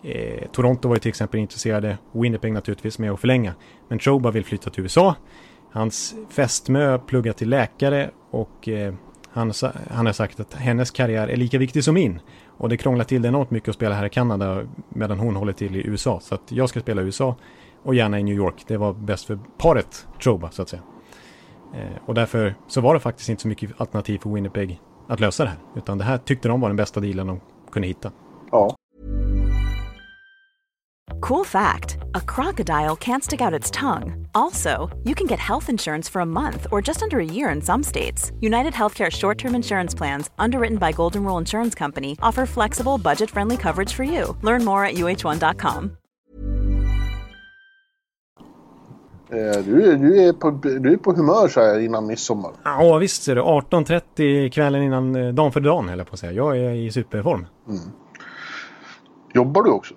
[0.02, 3.54] Eh, Toronto var ju till exempel intresserade, Winnipeg naturligtvis, med att förlänga.
[3.88, 5.14] Men Troba vill flytta till USA.
[5.72, 8.94] Hans fästmö pluggar till läkare och eh,
[9.30, 9.52] han,
[9.90, 12.20] han har sagt att hennes karriär är lika viktig som min.
[12.46, 15.52] Och det krånglar till det enormt mycket att spela här i Kanada medan hon håller
[15.52, 16.20] till i USA.
[16.20, 17.36] Så att jag ska spela i USA
[17.82, 18.64] och gärna i New York.
[18.66, 20.82] Det var bäst för paret Troba så att säga.
[21.74, 25.44] Eh, och därför så var det faktiskt inte så mycket alternativ för Winnipeg att lösa
[25.44, 25.58] det här.
[25.76, 28.12] Utan det här tyckte de var den bästa dealen de kunde hitta.
[28.50, 28.76] Ja.
[31.20, 34.26] Cool fact a crocodile can't stick out its tongue.
[34.34, 37.60] Also, you can get health insurance for a month or just under a year in
[37.62, 38.32] some states.
[38.40, 43.30] United Healthcare short term insurance plans, underwritten by Golden Rule Insurance Company, offer flexible, budget
[43.30, 44.36] friendly coverage for you.
[44.42, 45.90] Learn more at uh1.com.
[49.30, 52.50] Eh, Du, du, är på, du är på humör så här innan midsommar.
[52.64, 56.20] Ja visst ser du, 18.30 kvällen innan eh, dagen för dagen höll jag på att
[56.20, 56.32] säga.
[56.32, 57.46] Jag är i superform.
[59.34, 59.94] Jobbar du också?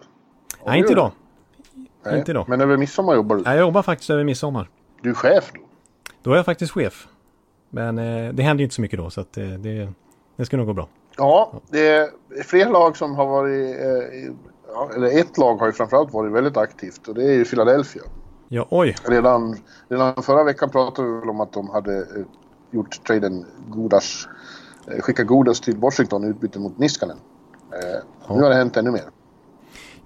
[0.65, 1.12] Nej inte idag.
[2.06, 2.17] Nej.
[2.19, 2.45] Inte idag.
[2.50, 3.41] Men över midsommar jobbar du?
[3.41, 4.69] Nej, Jag jobbar faktiskt över midsommar.
[5.02, 5.60] Du är chef då?
[6.24, 7.08] Då är jag faktiskt chef.
[7.69, 9.89] Men eh, det händer ju inte så mycket då så att eh, det,
[10.36, 10.88] det ska nog gå bra.
[11.17, 12.10] Ja, det är
[12.43, 13.80] fler lag som har varit...
[13.80, 14.34] Eh,
[14.74, 18.02] ja, eller ett lag har ju framförallt varit väldigt aktivt och det är ju Philadelphia.
[18.47, 18.95] Ja, oj.
[19.06, 22.06] Redan, redan förra veckan pratade vi väl om att de hade eh,
[22.71, 24.28] gjort traden Godas,
[24.88, 27.17] eh, skicka Godas till Washington i utbyte mot Niskanen.
[27.71, 29.04] Eh, Nu har det hänt ännu mer.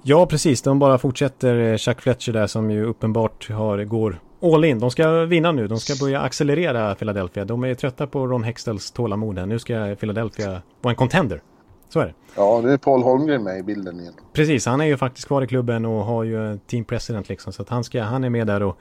[0.08, 0.62] Ja, precis.
[0.62, 4.80] De bara fortsätter eh, Chuck Fletcher där som ju uppenbart har, går all in.
[4.80, 5.68] De ska vinna nu.
[5.68, 7.46] De ska börja accelerera Philadelphia.
[7.46, 9.38] De är trötta på Ron Hextels tålamod.
[9.40, 9.46] här.
[9.46, 11.42] Nu ska Philadelphia vara en contender.
[11.90, 12.14] Så är det.
[12.36, 14.14] Ja, nu är Paul Holmgren med i bilden igen.
[14.34, 17.54] Precis, han är ju faktiskt kvar i klubben och har ju team president liksom.
[17.54, 18.78] Så att han, ska, han är med där och,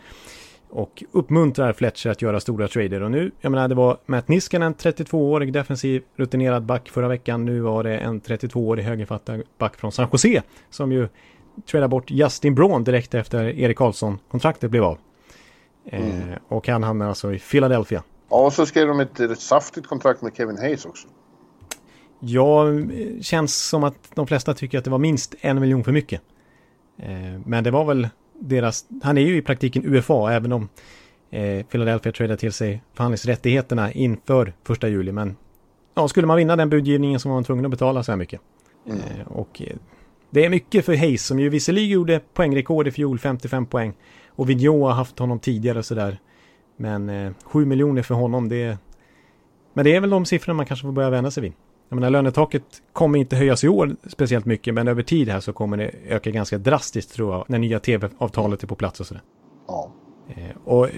[0.70, 3.02] och uppmuntrar Fletcher att göra stora trader.
[3.02, 7.44] Och nu, jag menar det var Matt Niskanen, 32-årig defensiv rutinerad back förra veckan.
[7.44, 11.08] Nu var det en 32-årig högerfattad back från San Jose som ju
[11.70, 14.98] tradade bort Justin Braun direkt efter Erik Karlsson-kontraktet blev av.
[15.86, 16.02] Eh,
[16.48, 18.02] och han hamnar alltså i Philadelphia.
[18.30, 21.08] Ja, och så skrev de ett, ett saftigt kontrakt med Kevin Hayes också.
[22.20, 25.92] Ja, eh, känns som att de flesta tycker att det var minst en miljon för
[25.92, 26.20] mycket.
[26.98, 28.08] Eh, Men det var väl
[28.48, 30.68] deras, han är ju i praktiken UFA även om
[31.30, 35.12] eh, Philadelphia tradade till sig förhandlingsrättigheterna inför första juli.
[35.12, 35.36] Men
[35.94, 38.40] ja, skulle man vinna den budgivningen så var man tvungen att betala så här mycket.
[38.86, 39.76] Eh, Och eh,
[40.30, 43.94] det är mycket för Hayes som ju visserligen gjorde poängrekord i fjol, 55 poäng.
[44.28, 46.18] Och Vigneault har haft honom tidigare och sådär.
[46.76, 48.78] Men eh, 7 miljoner för honom, det är...
[49.72, 51.52] Men det är väl de siffrorna man kanske får börja vända sig vid.
[51.88, 55.52] Jag menar lönetaket kommer inte höjas i år speciellt mycket men över tid här så
[55.52, 59.22] kommer det öka ganska drastiskt tror jag när nya tv-avtalet är på plats och sådär.
[59.66, 59.92] Ja.
[60.28, 60.90] Eh, och eh,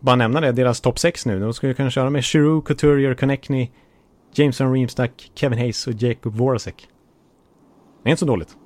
[0.00, 1.40] bara nämna det, deras topp 6 nu.
[1.40, 3.70] De ju kunna köra med Giroux, Couturier, Connectney,
[4.34, 6.88] Jameson Reemstack, Kevin Hayes och Jacob Voracek.
[8.02, 8.56] Det är inte så dåligt.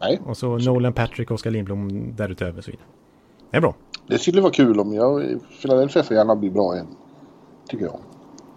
[0.00, 2.86] Nej, Och så Nolan Patrick, Oskar Lindblom därutöver och så vidare.
[3.50, 3.74] Det är bra.
[4.06, 5.40] det skulle vara kul om jag...
[5.62, 6.86] Philadelphia får gärna bli bra igen.
[7.68, 8.00] Tycker jag.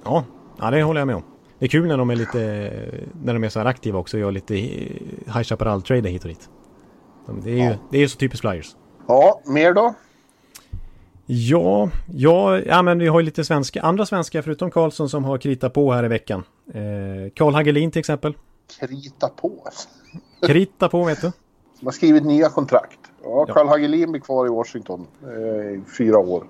[0.03, 0.23] Ja,
[0.59, 1.23] ja det håller jag med om.
[1.59, 2.39] Det är kul när de är lite,
[3.23, 6.27] när de är så här aktiva också och gör lite eh, High Chaparral-trader hit och
[6.29, 6.49] dit.
[7.25, 7.73] De- Det är ju Ja.
[7.91, 8.75] det är ju så typiskt Flyers.
[9.07, 9.93] Ja, mer då?
[11.25, 15.37] Ja, ja, ja men vi har ju lite svenska, andra svenskar förutom Karlsson som har
[15.37, 16.43] kritat på här i veckan.
[16.73, 18.33] Eh, Karl Hagelin till exempel.
[18.79, 19.53] Krita på.
[20.47, 21.31] Krita på vet du.
[21.79, 22.99] De har skrivit nya kontrakt.
[23.23, 23.53] Ja, Ja.
[23.53, 25.29] Carl Hagelin blir kvar i Washington eh,
[25.71, 26.43] i fyra år.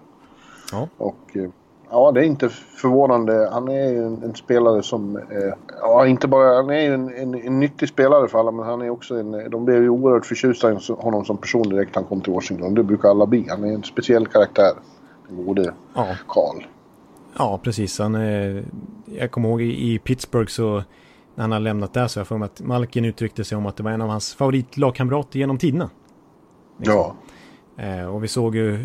[0.71, 0.87] Ja.
[0.97, 1.49] Och eh,
[1.89, 3.49] ja, det är inte förvånande.
[3.51, 5.17] Han är ju en, en spelare som...
[5.17, 6.55] Eh, ja, inte bara...
[6.55, 9.49] Han är ju en, en, en nyttig spelare för alla, men han är också en...
[9.49, 12.73] De blev ju oerhört förtjusta i honom som person direkt han kom till Washington.
[12.73, 13.45] Det brukar alla bli.
[13.49, 14.71] Han är en speciell karaktär.
[15.27, 16.63] Den gode Ja, Carl.
[17.37, 17.99] ja precis.
[17.99, 18.63] Han, eh,
[19.05, 20.83] jag kommer ihåg i, Pittsburgh så
[21.35, 23.65] när han har lämnat där så har jag för mig att Malkin uttryckte sig om
[23.65, 25.89] att det var en av hans favoritlagkamrater genom tiderna.
[26.77, 27.15] Ja.
[27.77, 28.79] Eh, och vi såg ju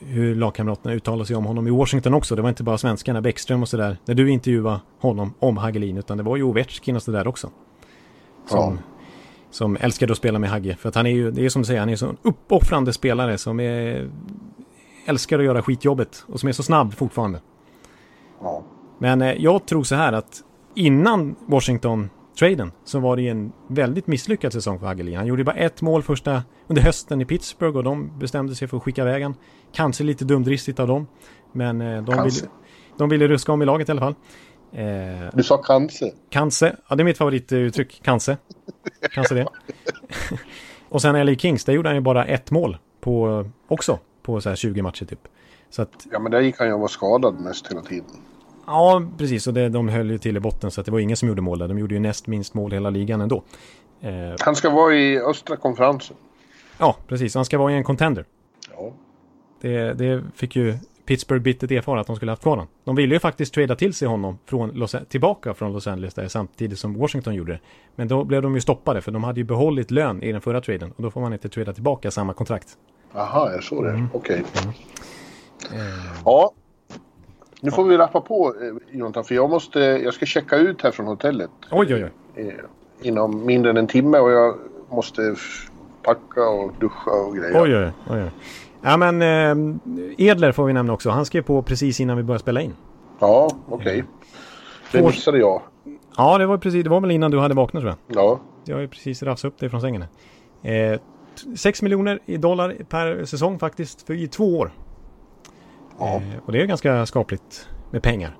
[0.00, 2.36] hur lagkamraterna uttalade sig om honom i Washington också.
[2.36, 3.96] Det var inte bara svenskarna, Bäckström och sådär.
[4.04, 7.50] När du intervjuade honom om Hagelin, utan det var ju Ovechkin och sådär också.
[8.46, 8.76] Som, Ja.
[9.50, 10.76] som älskade att spela med Hagge.
[10.76, 12.92] För att han är ju, det är som du säger, han är en sån uppoffrande
[12.92, 14.10] spelare som är,
[15.06, 17.40] älskar att göra skitjobbet och som är så snabb fortfarande.
[18.42, 18.62] ja.
[18.98, 20.42] Men eh, jag tror så här att
[20.74, 21.36] innan
[22.36, 25.16] Washington-traden så var det ju en väldigt misslyckad säsong för Hagelin.
[25.16, 28.76] Han gjorde bara ett mål första under hösten i Pittsburgh och de bestämde sig för
[28.76, 29.34] att skicka iväg.
[29.72, 31.06] Kanske lite dumdristigt av dem.
[31.52, 32.48] Men eh, de, ville,
[32.98, 34.14] de ville ruska om i laget i alla fall.
[34.72, 36.12] Eh, Du sa kanske.
[36.30, 38.36] kanske, ja det är mitt favorituttryck, kanske.
[39.12, 39.46] Kanske det.
[40.88, 44.48] och sen LA Kings, där gjorde han ju bara ett mål på, också på så
[44.48, 45.20] här 20 matcher typ.
[45.78, 48.10] Att Ja, men där gick han ju och var skadad mest hela tiden.
[48.66, 49.46] Ja, precis.
[49.46, 51.42] Och det, de höll ju till i botten så att det var ingen som gjorde
[51.42, 51.68] mål där.
[51.68, 53.42] De gjorde ju näst minst mål hela ligan ändå.
[54.00, 56.16] Eh, Han ska vara i östra konferensen.
[56.78, 57.34] ja, precis.
[57.34, 58.24] Han ska vara i en contender.
[58.76, 58.92] Ja.
[59.60, 60.74] Det, det fick ju
[61.06, 62.66] Pittsburgh bittert erfara att de skulle haft kvar honom.
[62.84, 66.28] De ville ju faktiskt trada till sig honom från Los, tillbaka från Los Angeles där
[66.28, 67.60] samtidigt som Washington gjorde det.
[67.96, 70.60] Men då blev de ju stoppade för de hade ju behållit lön i den förra
[70.60, 72.68] traden och då får man inte trada tillbaka samma kontrakt.
[73.14, 73.94] Aha, är det så det är?
[73.94, 74.08] Mm.
[74.12, 74.42] Okej.
[76.24, 76.52] Ja.
[77.60, 79.78] Nu får vi rappa på eh, Jonathan, för jag måste...
[79.80, 82.04] Jag ska checka ut här från hotellet Oj, oj,
[82.36, 82.48] oj.
[82.48, 82.54] eh,
[83.08, 84.54] inom mindre än en timme och jag
[84.90, 85.34] måste
[86.02, 87.62] packa och duscha och grejer.
[87.62, 88.22] Oj, oj, oj.
[88.22, 88.30] oj.
[88.82, 89.76] Ja, men eh,
[90.18, 91.10] Edler får vi nämna också.
[91.10, 92.74] Han skrev på precis innan vi började spela in.
[93.18, 94.04] Ja, okej.
[94.92, 95.62] Det Får- missade jag.
[96.16, 96.84] Ja, det var precis.
[96.84, 98.16] Det var väl innan du hade vaknat tror jag.
[98.24, 98.40] Ja.
[98.64, 100.04] Jag har ju precis rafsat upp dig från sängen.
[100.62, 101.00] Eh,
[101.56, 104.70] 6 miljoner i dollar per säsong faktiskt för i två år.
[105.98, 106.16] Ja.
[106.16, 108.38] Eh, och det är ganska skapligt med pengar.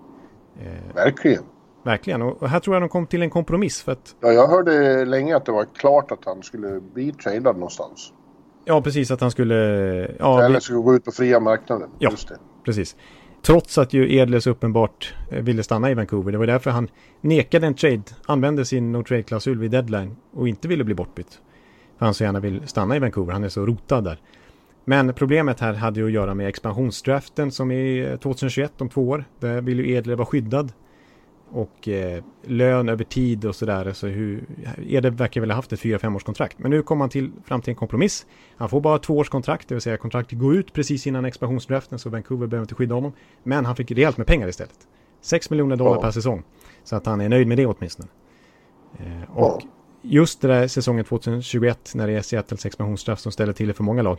[0.95, 1.42] Verkligen.
[1.85, 2.23] Verkligen.
[2.23, 5.37] Och här tror jag de kom till en kompromiss för att Ja, jag hörde länge
[5.37, 8.12] att det var klart att han skulle bli tradad någonstans.
[8.64, 9.55] Ja, precis att han skulle...
[10.19, 11.90] Ja, Eller skulle gå ut på fria marknaden.
[11.99, 12.11] Ja.
[12.64, 12.97] Precis.
[13.42, 16.33] Trots att ju Edles uppenbart eh, ville stanna i Vancouver.
[16.33, 16.88] Det var därför han
[17.21, 21.40] nekade en trade, använde sin no trade-klausul vid deadline och inte ville bli bortbytt.
[21.99, 24.21] För han så gärna vill stanna i Vancouver, han är så rotad där.
[24.88, 29.25] Men problemet här hade ju att göra med expansionsdraften som är 2021 om två år.
[29.40, 30.72] Där vill ju Edler vara skyddad.
[31.51, 33.92] Och eh, lön över tid och sådär.
[33.92, 34.44] Så hur,
[34.88, 36.59] Edler verkar väl ha haft ett 4-5 års kontrakt.
[36.59, 38.27] Men nu kom han till, fram till en kompromiss.
[38.57, 41.99] Han får bara två års kontrakt, det vill säga kontraktet går ut precis innan expansionsdraften
[41.99, 43.12] så Vancouver behöver inte skydda honom.
[43.42, 44.79] Men han fick rejält med pengar istället.
[45.20, 46.03] 6 miljoner dollar Ja.
[46.03, 46.42] per säsong.
[46.85, 48.09] Så att han är nöjd med det åtminstone.
[48.99, 49.68] Eh, och Ja.
[50.03, 53.85] just det där säsongen 2021 när det är Seattles expansionsstraff som ställer till det för
[53.85, 54.18] många lag.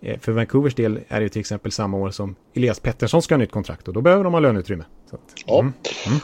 [0.00, 3.38] Eh, För Vancouvers del är det till exempel samma år som Elias Pettersson ska ha
[3.38, 4.84] nytt kontrakt och då behöver de ha löneutrymme.
[5.10, 5.60] Så Ja.
[5.60, 5.72] Mm.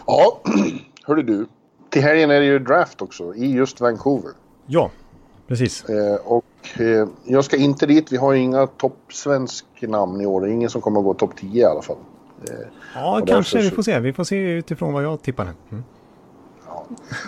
[0.06, 0.40] Ja,
[1.04, 1.46] hörde du.
[1.90, 4.30] Till helgen är det ju draft också i just Vancouver.
[4.66, 4.90] ja
[5.48, 5.84] precis.
[5.84, 6.44] Eh, och
[6.80, 8.12] eh, jag ska inte dit.
[8.12, 10.40] Vi har ju inga toppsvensk namn i år.
[10.40, 11.96] Det är ingen som kommer att gå topp 10 i alla fall.
[12.94, 14.00] Ja, och kanske vi får se.
[14.00, 15.48] Vi får se utifrån vad jag tippar.
[15.70, 15.84] Mm.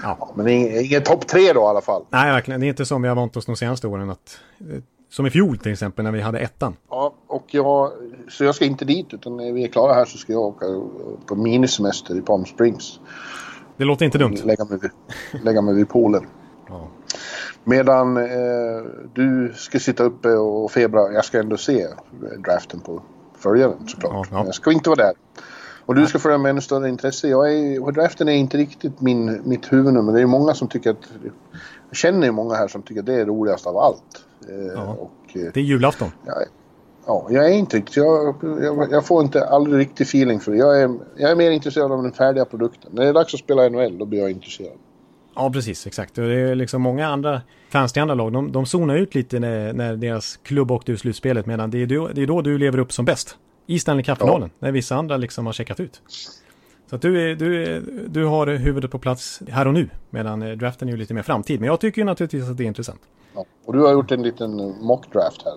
[0.02, 2.04] Ja, men ingen, ingen topp 3 då i alla fall.
[2.11, 2.61] Nej, verkligen.
[2.61, 4.11] Det är inte som vi har vant oss de senaste åren.
[4.11, 4.83] Att, eh,
[5.14, 6.77] som i fjol till exempel när vi hade ettan.
[6.90, 7.92] Ja, och jag,
[8.29, 10.66] så jag ska inte dit utan när vi är klara här så ska jag åka
[11.27, 13.00] på minisemester i Palm Springs.
[13.77, 14.37] Det låter inte dumt.
[14.44, 14.90] Lägga mig vid,
[15.44, 16.27] lägga mig vid poolen.
[16.68, 16.88] Ja.
[17.64, 21.12] Medan eh, du ska sitta uppe och febra.
[21.12, 21.87] Jag ska ändå se
[22.44, 23.03] draften på
[23.38, 24.12] följaren såklart.
[24.12, 24.44] Ja, ja.
[24.44, 25.14] Jag ska inte vara där.
[25.87, 27.29] Och du ska följa med ännu större intresse.
[27.29, 30.12] Jag är, draften är inte riktigt min, mitt huvudnummer.
[30.12, 31.09] Det är många som tycker att...
[31.88, 34.24] Jag känner ju många här som tycker att det är roligast av allt.
[34.48, 34.83] Eh, Ja.
[35.00, 36.09] och, eh, Det är julafton.
[36.26, 36.33] är-
[37.07, 37.83] ja, jag är inte.
[37.94, 40.59] Jag, jag, jag får inte aldrig riktig feeling för det.
[40.59, 42.90] Jag är, jag är mer intresserad av den färdiga produkten.
[42.94, 44.78] När det är dags att spela NHL, då blir jag intresserad.
[45.37, 45.87] Ja, precis.
[45.87, 46.18] Exakt.
[46.18, 48.33] Och det är liksom många andra fans till andra lag.
[48.33, 51.46] De, de zonar ut lite när, när deras klubb åkte ur slutspelet.
[51.46, 53.37] Medan det är, då, det är då du lever upp som bäst.
[53.66, 54.50] I Stanley Cup-finalen.
[54.59, 56.02] När vissa andra liksom har checkat ut.
[56.90, 59.88] Så att du, är, du, är, du har huvudet på plats här och nu.
[60.11, 61.61] Medan eh, draften är ju lite mer framtid.
[61.61, 63.00] Men jag tycker ju naturligtvis att det är intressant.
[63.35, 63.44] Ja.
[63.64, 65.55] Och du har gjort en liten eh, mock draft här.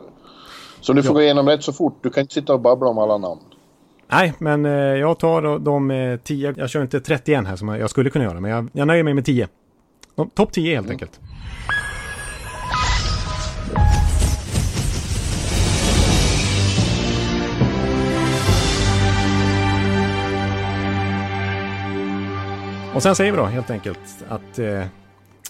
[0.82, 2.00] Så du får gå igenom rätt så fort.
[2.04, 3.42] Du kan inte sitta och babbla om alla namn.
[4.12, 6.54] Nej, men eh, jag tar de, de eh, 10.
[6.58, 8.40] Jag kör inte 31 här som jag skulle kunna göra.
[8.40, 9.48] Men jag, jag nöjer mig med 10.
[10.16, 11.20] De- Topp 10 helt enkelt.
[22.96, 24.84] Och sen säger vi då helt enkelt att eh,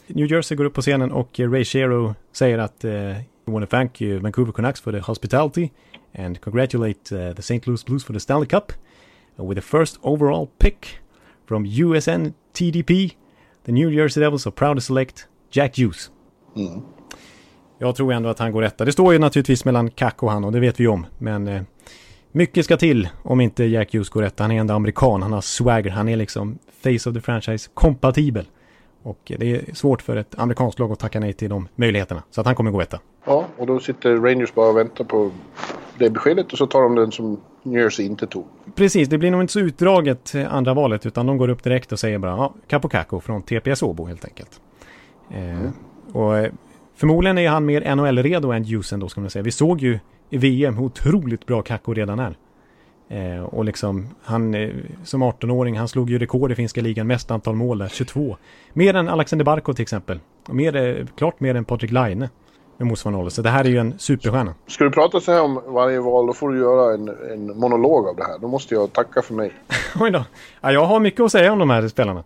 [0.07, 3.77] New Jersey går upp på scenen och Ray Shero säger att eh, we want to
[3.77, 5.69] thank you Vancouver Canucks for the hospitality
[6.15, 7.67] and congratulate uh, the St.
[7.67, 8.71] Louis Blues for the Stanley Cup
[9.35, 10.99] with the first overall pick
[11.47, 13.15] from USN TDP.
[13.65, 16.11] The New Jersey Devils are proud to select Jack Hughes.
[17.79, 18.85] Jag tror ändå att han går rätta.
[18.85, 21.05] Det står ju naturligtvis mellan Kack och han och det vet vi om.
[21.17, 21.61] Men eh,
[22.31, 24.39] mycket ska till om inte Jack Hughes går rätt.
[24.39, 28.45] Han är ändå amerikan, han har swagger, han är liksom face of the franchise kompatibel.
[29.03, 32.23] Och det är svårt för ett amerikanskt lag att tacka nej till de möjligheterna.
[32.29, 32.99] Så att han kommer gå etta.
[33.25, 35.31] Ja, och då sitter Rangers bara och väntar på
[35.97, 38.45] det beskedet och så tar de den som New Jersey inte tog.
[38.75, 41.91] Precis, det blir nog inte så utdraget eh, andra valet utan de går upp direkt
[41.91, 44.61] och säger bara ja, Capo Caco från TPS Åbo helt enkelt.
[45.31, 45.69] Eh,
[46.13, 46.51] och eh,
[46.95, 49.43] förmodligen är han mer NHL-redo än Hughes ändå ska man säga.
[49.43, 52.37] Vi såg ju i VM hur otroligt bra Caco redan är.
[53.09, 54.69] Eh, och liksom han eh,
[55.03, 58.37] som 18-åring, han slog ju rekord i finska ligan, mest antal mål där, 22.
[58.73, 60.19] Mer än Alexander Barkov till exempel.
[60.47, 62.29] Och mer, eh, klart mer än Patrik Laine
[62.77, 63.31] med motsvarande ålder.
[63.31, 64.53] Så det här är ju en superstjärna.
[64.67, 68.07] Ska du prata så här om varje val då får du göra en, en monolog
[68.07, 68.39] av det här.
[68.39, 69.53] Då måste jag tacka för mig.
[69.99, 70.23] Oj då.
[70.61, 72.23] Ja, jag har mycket att säga om de här spelarna.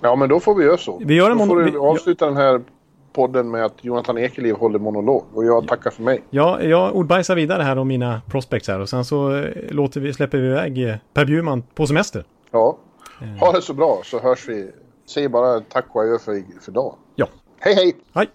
[0.00, 1.00] Ja, men då får vi göra så.
[1.04, 2.62] Vi gör en då får du avsluta den här
[3.16, 5.24] podden med att Jonathan Ekeliv håller monolog.
[5.34, 6.22] Och jag tackar för mig.
[6.30, 10.12] Ja, jag ordbajsar vidare här om mina prospects här och sen så eh, låter vi,
[10.12, 12.24] släpper vi iväg eh, Per Bjurman på semester.
[12.50, 12.78] Ja.
[13.40, 14.70] Ha det så bra så hörs vi.
[15.08, 16.94] Säg bara tack och adjö för, för dagen.
[17.14, 17.28] Ja,
[17.60, 17.96] Hej hej!
[18.14, 18.28] hej!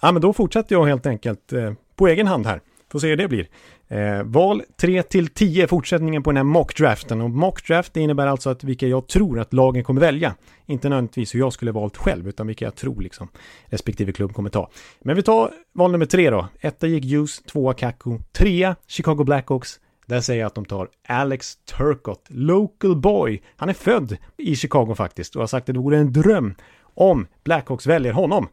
[0.00, 2.60] Ja, men då fortsätter jag helt enkelt eh, på egen hand här.
[2.92, 3.48] Får se hur det blir.
[3.92, 7.20] Eh, val 3 till 10 fortsättningen på den här mockdraften.
[7.20, 10.34] Och mockdraft innebär alltså att vilka jag tror att lagen kommer välja.
[10.66, 13.28] Inte nödvändigtvis hur jag skulle valt själv, utan vilka jag tror liksom
[13.66, 14.70] respektive klubb kommer ta.
[15.00, 16.48] Men vi tar val nummer tre då.
[16.60, 19.80] Etta gick Hughes, tvåa Kaku, trea Chicago Blackhawks.
[20.06, 23.42] Där säger jag att de tar Alex Turcott, local boy.
[23.56, 26.54] Han är född i Chicago faktiskt och har sagt att det vore en dröm
[26.94, 28.48] om Blackhawks väljer honom.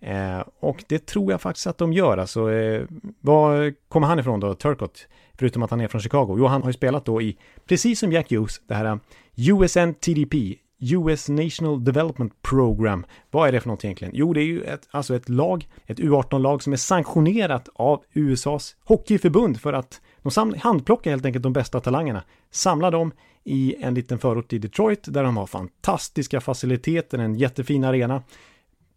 [0.00, 2.18] Eh, och det tror jag faktiskt att de gör.
[2.18, 2.86] Alltså, eh,
[3.20, 5.08] var kommer han ifrån då, Turcott?
[5.34, 6.36] Förutom att han är från Chicago.
[6.38, 7.36] Jo, han har ju spelat då i,
[7.66, 8.96] precis som Jack Hughes, det här eh,
[9.36, 13.06] USNTDP, USN TDP, US National Development Program.
[13.30, 14.14] Vad är det för någonting egentligen?
[14.16, 18.76] Jo, det är ju ett, alltså ett lag, ett U18-lag som är sanktionerat av USAs
[18.84, 23.12] hockeyförbund för att de handplockar helt enkelt de bästa talangerna, samlar dem
[23.44, 28.22] i en liten förort i Detroit där de har fantastiska faciliteter, en jättefin arena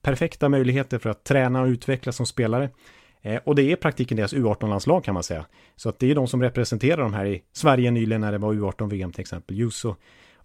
[0.03, 2.69] perfekta möjligheter för att träna och utvecklas som spelare.
[3.21, 5.45] Eh, och det är praktiken deras U18-landslag kan man säga.
[5.75, 8.53] Så att det är de som representerar de här i Sverige nyligen när det var
[8.53, 9.55] U18-VM till exempel.
[9.55, 9.95] Juso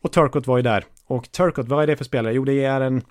[0.00, 0.84] och Turcot var ju där.
[1.06, 2.34] Och Turcot, vad är det för spelare?
[2.34, 3.02] Jo, det är en,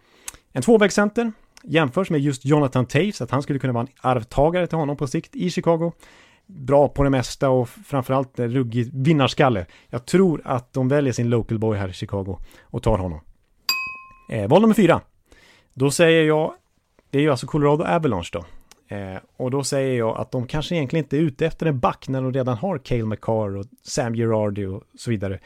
[0.51, 1.31] en tvåvägscenter.
[1.63, 5.07] Jämförs med just Jonathan Taves, att han skulle kunna vara en arvtagare till honom på
[5.07, 5.91] sikt i Chicago.
[6.45, 9.65] Bra på det mesta och framförallt ruggig vinnarskalle.
[9.89, 13.19] Jag tror att de väljer sin local boy här i Chicago och tar honom.
[14.29, 15.01] Eh, val nummer fyra.
[15.79, 16.53] Då säger jag,
[17.09, 18.45] det är ju alltså Colorado Avalanche då.
[18.95, 22.07] Eh, och då säger jag att de kanske egentligen inte är ute efter en back
[22.07, 25.39] när de redan har Cale McCarr och Sam Girardi och så vidare.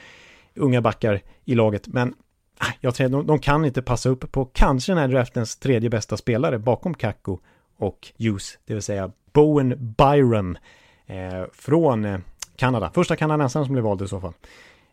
[0.56, 2.14] Unga backar i laget, men
[2.58, 5.90] ah, jag tror de, de kan inte passa upp på kanske den här draftens tredje
[5.90, 7.40] bästa spelare bakom Kakko
[7.78, 10.58] och Hughes, det vill säga Bowen Byram
[11.06, 12.20] eh, från eh,
[12.56, 12.92] Kanada.
[12.94, 14.34] Första kanadensaren som blev vald i så fall.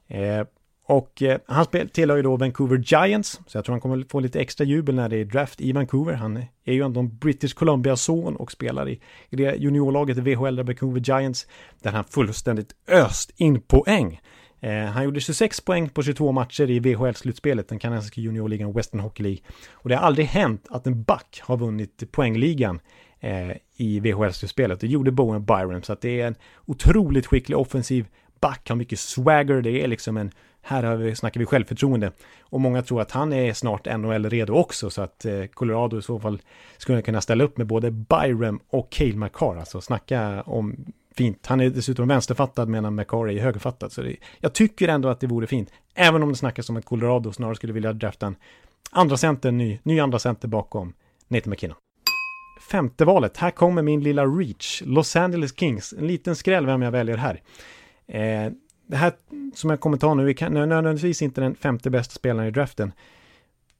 [0.08, 0.46] Eh,
[0.88, 4.40] och eh, han tillhör ju då Vancouver Giants, så jag tror han kommer få lite
[4.40, 6.14] extra jubel när det är draft i Vancouver.
[6.14, 10.62] Han är ju ändå en British Columbia-son och spelar i, i det juniorlaget VHL, där
[10.62, 11.46] Vancouver Giants,
[11.82, 14.20] där han fullständigt öst in poäng.
[14.60, 19.22] Eh, han gjorde 26 poäng på 22 matcher i VHL-slutspelet, den kanadensiska juniorligan Western Hockey
[19.22, 19.40] League.
[19.72, 22.80] Och det har aldrig hänt att en back har vunnit poängligan
[23.20, 24.80] eh, i VHL-slutspelet.
[24.80, 26.34] Det gjorde Bowen Byron, så att det är en
[26.66, 28.06] otroligt skicklig offensiv
[28.40, 30.30] back, har mycket swagger, det är liksom en
[30.62, 32.12] här har vi, snackar vi självförtroende.
[32.40, 36.20] Och många tror att han är snart NHL-redo också, så att eh, Colorado i så
[36.20, 36.42] fall
[36.76, 39.56] skulle kunna ställa upp med både Byram och Cale McCarr.
[39.56, 40.76] Alltså snacka om
[41.18, 41.46] fint.
[41.46, 43.92] Han är dessutom vänsterfattad medan McCarr är högerfattad.
[43.92, 45.70] Så det, jag tycker ändå att det vore fint.
[45.94, 48.36] Även om det snackas om att Colorado snarare skulle vilja drafta en
[48.90, 50.92] andra center, ny, ny andra center bakom
[51.28, 51.76] Nathan McKinnon.
[52.70, 54.82] Femte valet, här kommer min lilla reach.
[54.86, 57.42] Los Angeles Kings, en liten skräll vem jag väljer här.
[58.06, 58.52] Eh,
[58.88, 59.12] det här
[59.54, 62.92] som jag kommer ta nu är nödvändigtvis inte den femte bästa spelaren i draften.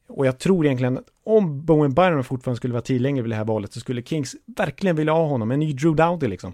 [0.08, 3.44] Och jag tror egentligen att om Bowen Byron fortfarande skulle vara tillgänglig vid det här
[3.44, 6.52] valet så skulle Kings verkligen vilja ha honom, en ny Drew Dowdy liksom.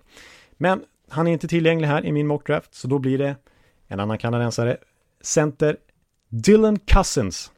[0.52, 3.36] Men han är inte tillgänglig här i min mockdraft, så då blir det
[3.86, 4.76] en annan kanadensare,
[5.20, 5.76] center
[6.28, 7.52] Dylan Cousins.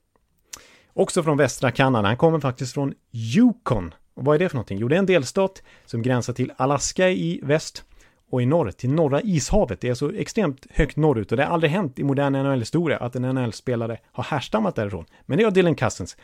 [0.93, 3.95] Också från västra Kanada, han kommer faktiskt från Yukon.
[4.15, 4.79] Och vad är det för någonting?
[4.79, 7.85] Jo, det är en delstat som gränsar till Alaska i väst
[8.31, 9.81] och i norr till norra ishavet.
[9.81, 13.17] Det är så extremt högt norrut och det har aldrig hänt i modern NHL-historia att
[13.17, 15.05] en NHL-spelare har härstammat därifrån.
[15.27, 16.17] Men det har Dylan Cousins.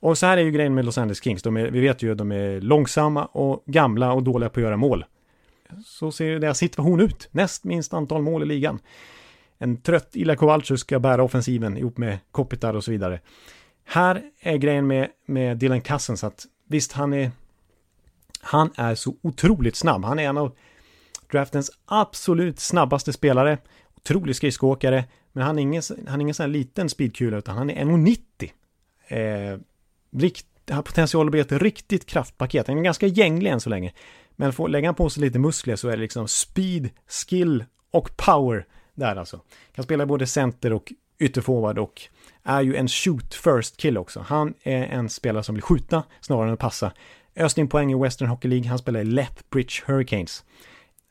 [0.00, 1.42] Och så här är ju grejen med Los Angeles Kings.
[1.42, 4.64] De är, vi vet ju att de är långsamma och gamla och dåliga på att
[4.64, 5.04] göra mål.
[5.84, 7.28] Så ser deras situation ut.
[7.30, 8.78] Näst minst antal mål i ligan.
[9.58, 13.20] En trött Ila Kowalczyk ska bära offensiven ihop med Kopitar och så vidare.
[13.84, 17.30] Här är grejen med, med Dylan Cousins att visst, han är
[18.40, 20.04] han är så otroligt snabb.
[20.04, 20.52] Han är en av
[21.30, 23.58] draftens absolut snabbaste spelare.
[23.96, 27.70] Otrolig skridskoåkare, men han är ingen, han är ingen sån här liten speedkula utan han
[27.70, 28.50] är 1,90.
[29.08, 29.58] Eh,
[30.12, 32.66] rikt, har potential att bli ett riktigt kraftpaket.
[32.66, 33.92] Han är ganska gänglig än så länge.
[34.36, 38.16] Men får, lägger han på sig lite muskler så är det liksom speed, skill och
[38.16, 39.40] power där alltså.
[39.74, 42.02] Kan spela både center och ytterforward och
[42.42, 44.20] är ju en shoot first kill också.
[44.20, 46.92] Han är en spelare som vill skjuta snarare än att passa.
[47.36, 48.68] Öste in poäng i Western Hockey League.
[48.68, 50.44] Han spelar i Lethbridge Hurricanes.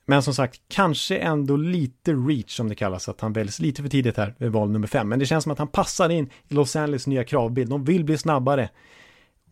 [0.10, 3.90] Men som sagt, kanske ändå lite reach som det kallas, att han väljs lite för
[3.90, 5.10] tidigt här vid val nummer fem.
[5.10, 7.70] Men det känns som att han passar in i Los Angeles nya kravbild.
[7.70, 8.70] De vill bli snabbare.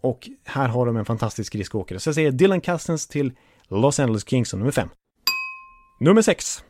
[0.02, 2.00] Och här har de en fantastisk skridskoåkare.
[2.00, 3.32] Så jag säger Dylan Cousins till
[3.68, 4.90] Los Angeles Kings som nummer fem.
[6.00, 6.64] Nummer sex.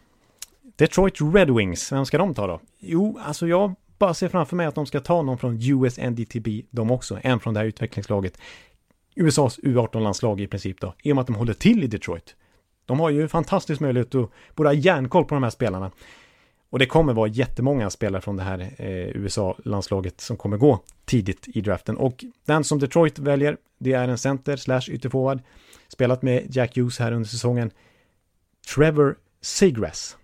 [0.75, 2.59] Detroit Red Wings, vem ska de ta då?
[2.79, 6.47] Jo, alltså jag bara ser framför mig att de ska ta någon från US NDTB,
[6.69, 8.37] de också, en från det här utvecklingslaget.
[9.15, 12.35] USAs U18-landslag i princip då, i och med att de håller till i Detroit.
[12.85, 15.91] De har ju fantastisk möjlighet att både ha järnkoll på de här spelarna.
[16.69, 21.47] Och det kommer vara jättemånga spelare från det här eh, USA-landslaget som kommer gå tidigt
[21.47, 21.97] i draften.
[21.97, 25.39] Och den som Detroit väljer, det är en center slash ytterforward.
[25.87, 27.71] Spelat med Jack Hughes här under säsongen.
[28.75, 30.17] Trevor Seagrass.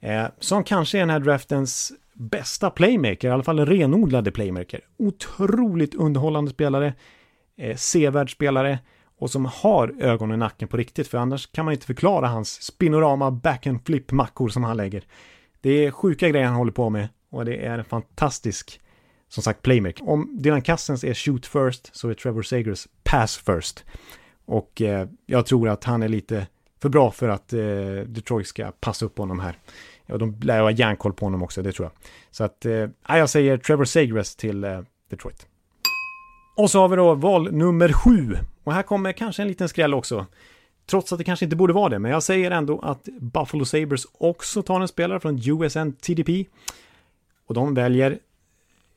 [0.00, 4.80] Eh, som kanske är den här draftens bästa playmaker, i alla fall en renodlade playmaker.
[4.96, 6.94] Otroligt underhållande spelare,
[7.56, 8.78] eh, sevärd spelare
[9.20, 12.62] och som har ögon i nacken på riktigt, för annars kan man inte förklara hans
[12.62, 15.04] spinorama back and flip mackor som han lägger.
[15.60, 18.80] Det är sjuka grejer han håller på med och det är en fantastisk,
[19.28, 20.08] som sagt, playmaker.
[20.08, 23.84] Om Dylan Cousins är shoot first så är Trevor Sagers pass first.
[24.44, 26.46] Och eh, jag tror att han är lite
[26.82, 27.60] för bra för att eh,
[28.06, 29.58] Detroit ska passa upp honom här.
[30.08, 31.92] Och de lär ha järnkoll på honom också, det tror jag.
[32.30, 35.46] Så att, eh, jag säger Trevor Sagres till eh, Detroit.
[36.56, 38.36] Och så har vi då val nummer sju.
[38.64, 40.26] Och här kommer kanske en liten skräll också.
[40.86, 44.06] Trots att det kanske inte borde vara det, men jag säger ändå att Buffalo Sabres
[44.12, 46.46] också tar en spelare från USN TDP.
[47.46, 48.18] Och de väljer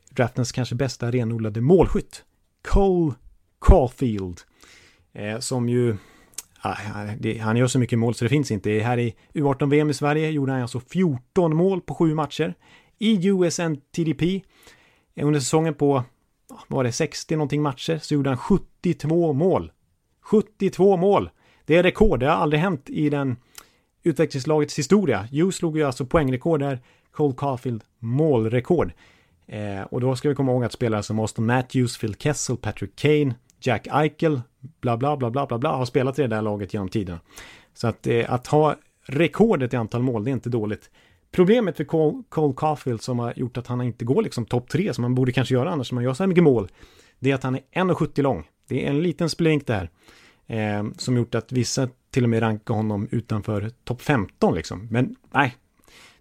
[0.09, 2.23] draftens kanske bästa renodlade målskytt.
[2.67, 3.13] Cole
[3.61, 4.41] Caulfield.
[5.13, 5.97] Eh, som ju
[6.61, 6.75] ah,
[7.41, 8.71] han gör så mycket mål så det finns inte.
[8.71, 12.53] Här i U18-VM i Sverige gjorde han alltså 14 mål på sju matcher.
[12.99, 14.41] I USN TDP
[15.15, 16.03] eh, under säsongen på,
[16.67, 19.71] vad var det, 60 någonting matcher så gjorde han 72 mål.
[20.21, 21.29] 72 mål!
[21.65, 23.37] Det är rekord, det har aldrig hänt i den
[24.03, 25.27] utvecklingslagets historia.
[25.31, 26.79] Hugh slog ju alltså poängrekord där,
[27.11, 28.91] Cole Caulfield målrekord.
[29.47, 32.95] Eh, och då ska vi komma ihåg att spelare som Austin Matthews, Phil Kessel, Patrick
[32.95, 36.73] Kane, Jack Eichel, bla bla bla bla bla bla, har spelat i det där laget
[36.73, 37.19] genom tiden.
[37.73, 38.75] Så att, eh, att ha
[39.05, 40.89] rekordet i antal mål, det är inte dåligt.
[41.33, 44.93] Problemet för Cole, Cole Caulfield som har gjort att han inte går liksom topp tre
[44.93, 46.67] som man borde kanske göra annars, när man gör så här mycket mål,
[47.19, 48.47] det är att han är 1,70 lång.
[48.67, 49.89] Det är en liten splink där.
[50.47, 54.87] Eh, som gjort att vissa till och med rankar honom utanför topp 15 liksom.
[54.91, 55.55] Men nej,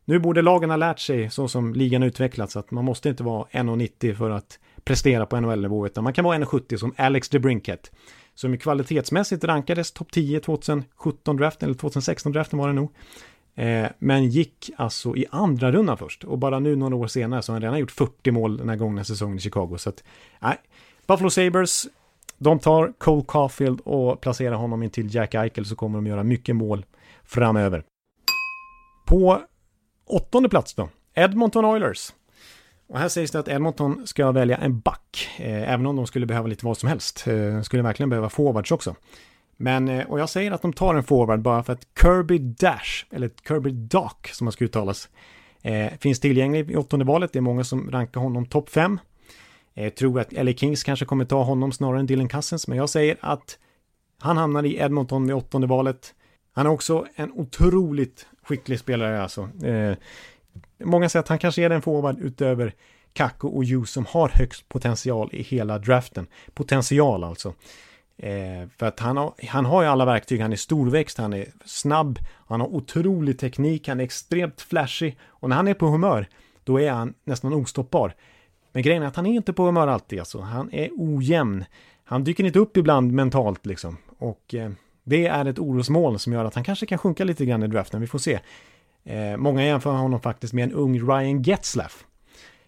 [0.05, 3.47] nu borde lagen ha lärt sig så som ligan utvecklats att man måste inte vara
[3.51, 7.93] 1,90 för att prestera på NHL-nivå, utan man kan vara 1,70 som Alex DeBrinket,
[8.35, 12.93] som kvalitetsmässigt rankades topp 10 2017 draften, eller 2016 draften var det nog.
[13.55, 17.53] Eh, men gick alltså i andra rundan först och bara nu några år senare så
[17.53, 19.77] har han redan gjort 40 mål den här gångna säsongen i Chicago.
[19.79, 20.05] Så att,
[20.41, 20.57] nej,
[21.07, 21.87] Buffalo Sabres,
[22.39, 26.23] de tar Cole Caulfield och placerar honom in till Jack Eichel så kommer de göra
[26.23, 26.87] mycket mål
[27.25, 27.85] framöver.
[29.07, 29.43] På
[30.07, 32.13] åttonde plats då, Edmonton Oilers.
[32.87, 36.27] Och här sägs det att Edmonton ska välja en back, eh, även om de skulle
[36.27, 37.27] behöva lite vad som helst.
[37.27, 38.95] Eh, skulle verkligen behöva forwards också.
[39.63, 43.05] Men, eh, och jag säger att de tar en forward bara för att Kirby Dash,
[43.11, 45.09] eller Kirby Dock som man ska uttalas,
[45.63, 47.33] eh, finns tillgänglig i åttonde valet.
[47.33, 49.01] Det är många som rankar honom topp fem.
[49.75, 52.79] Eh, jag tror att LA Kings kanske kommer ta honom snarare än Dylan Cousins, men
[52.79, 53.59] jag säger att
[54.19, 56.15] han hamnar i Edmonton vid åttonde valet.
[56.53, 59.49] Han är också en otroligt skicklig spelare alltså.
[59.65, 59.97] Eh,
[60.85, 62.75] många säger att han kanske är den forward utöver
[63.13, 66.27] Kakko och Ju som har högst potential i hela draften.
[66.55, 67.55] Potential alltså.
[68.17, 71.47] Eh, för att han har, han har ju alla verktyg, han är storväxt, han är
[71.65, 76.29] snabb, han har otrolig teknik, han är extremt flashig och när han är på humör
[76.65, 78.15] då är han nästan ostoppbar.
[78.73, 81.65] Men grejen är att han är inte på humör alltid alltså, han är ojämn.
[82.05, 84.71] Han dyker inte upp ibland mentalt liksom och eh,
[85.05, 88.01] det är ett orosmoln som gör att han kanske kan sjunka lite grann i draften,
[88.01, 88.41] vi får se.
[89.05, 92.05] Eh, många jämför honom faktiskt med en ung Ryan Getzlaff.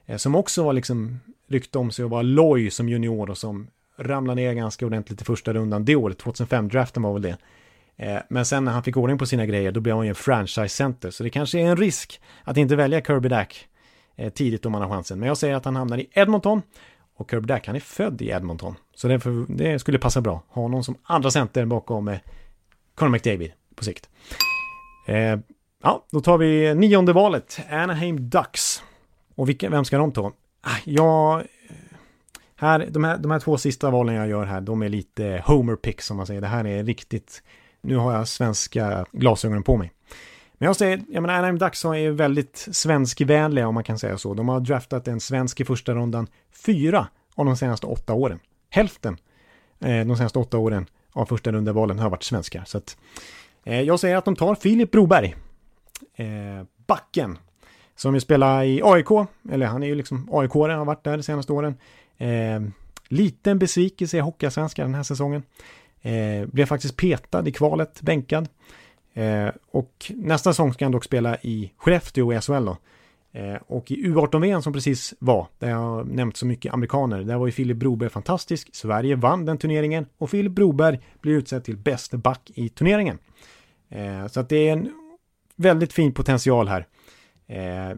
[0.06, 3.66] Eh, som också var liksom rykte om sig att vara loj som junior och som
[3.98, 7.36] ramlade ner ganska ordentligt i första rundan det året, 2005-draften var väl det.
[7.96, 10.14] Eh, men sen när han fick ordning på sina grejer, då blev han ju en
[10.14, 11.10] franchise-center.
[11.10, 13.68] Så det kanske är en risk att inte välja Kirby Dack
[14.16, 15.18] eh, tidigt om man har chansen.
[15.18, 16.62] Men jag säger att han hamnar i Edmonton.
[17.16, 18.74] Och Kirby Dack, han är född i Edmonton.
[18.94, 20.42] Så det, för, det skulle passa bra.
[20.48, 22.18] Ha honom som andra center bakom eh,
[22.94, 24.08] Conor McDavid på sikt.
[25.82, 28.82] Ja, då tar vi nionde valet, Anaheim Ducks.
[29.34, 30.32] Och vilka, vem ska de ta?
[30.60, 31.42] Ah, jag
[32.64, 35.76] här, de, här, de här två sista valen jag gör här, de är lite homer
[35.76, 36.40] picks som man säger.
[36.40, 37.42] Det här är riktigt,
[37.80, 39.92] nu har jag svenska glasögonen på mig.
[40.58, 44.34] Men jag säger, jag menar Anaheim Ducks är väldigt svenskvänliga om man kan säga så.
[44.34, 46.26] De har draftat en svensk i första rundan
[46.66, 48.38] fyra av de senaste åtta åren.
[48.70, 49.16] Hälften
[49.80, 52.64] eh, de senaste åtta åren av första rundavalen har varit svenskar.
[52.66, 52.96] Så att,
[53.64, 55.34] eh, jag säger att de tar Filip Broberg
[56.16, 56.26] eh,
[56.86, 57.38] backen.
[57.96, 59.10] Som ju spelar i AIK,
[59.50, 61.74] eller han är ju liksom aik har varit där de senaste åren.
[62.18, 62.60] Eh,
[63.08, 65.42] liten besvikelse i Hockeyallsvenskan den här säsongen.
[66.02, 68.48] Eh, blev faktiskt petad i kvalet, bänkad.
[69.14, 72.76] Eh, och nästa säsong ska han dock spela i Skellefteå i SHL då.
[73.32, 77.36] Eh, och i U18-VM som precis var, där jag har nämnt så mycket amerikaner, där
[77.36, 78.68] var ju Filip Broberg fantastisk.
[78.72, 83.18] Sverige vann den turneringen och Filip Broberg blir utsedd till bäste back i turneringen.
[83.88, 84.92] Eh, så att det är en
[85.56, 86.86] väldigt fin potential här.
[87.46, 87.96] Eh,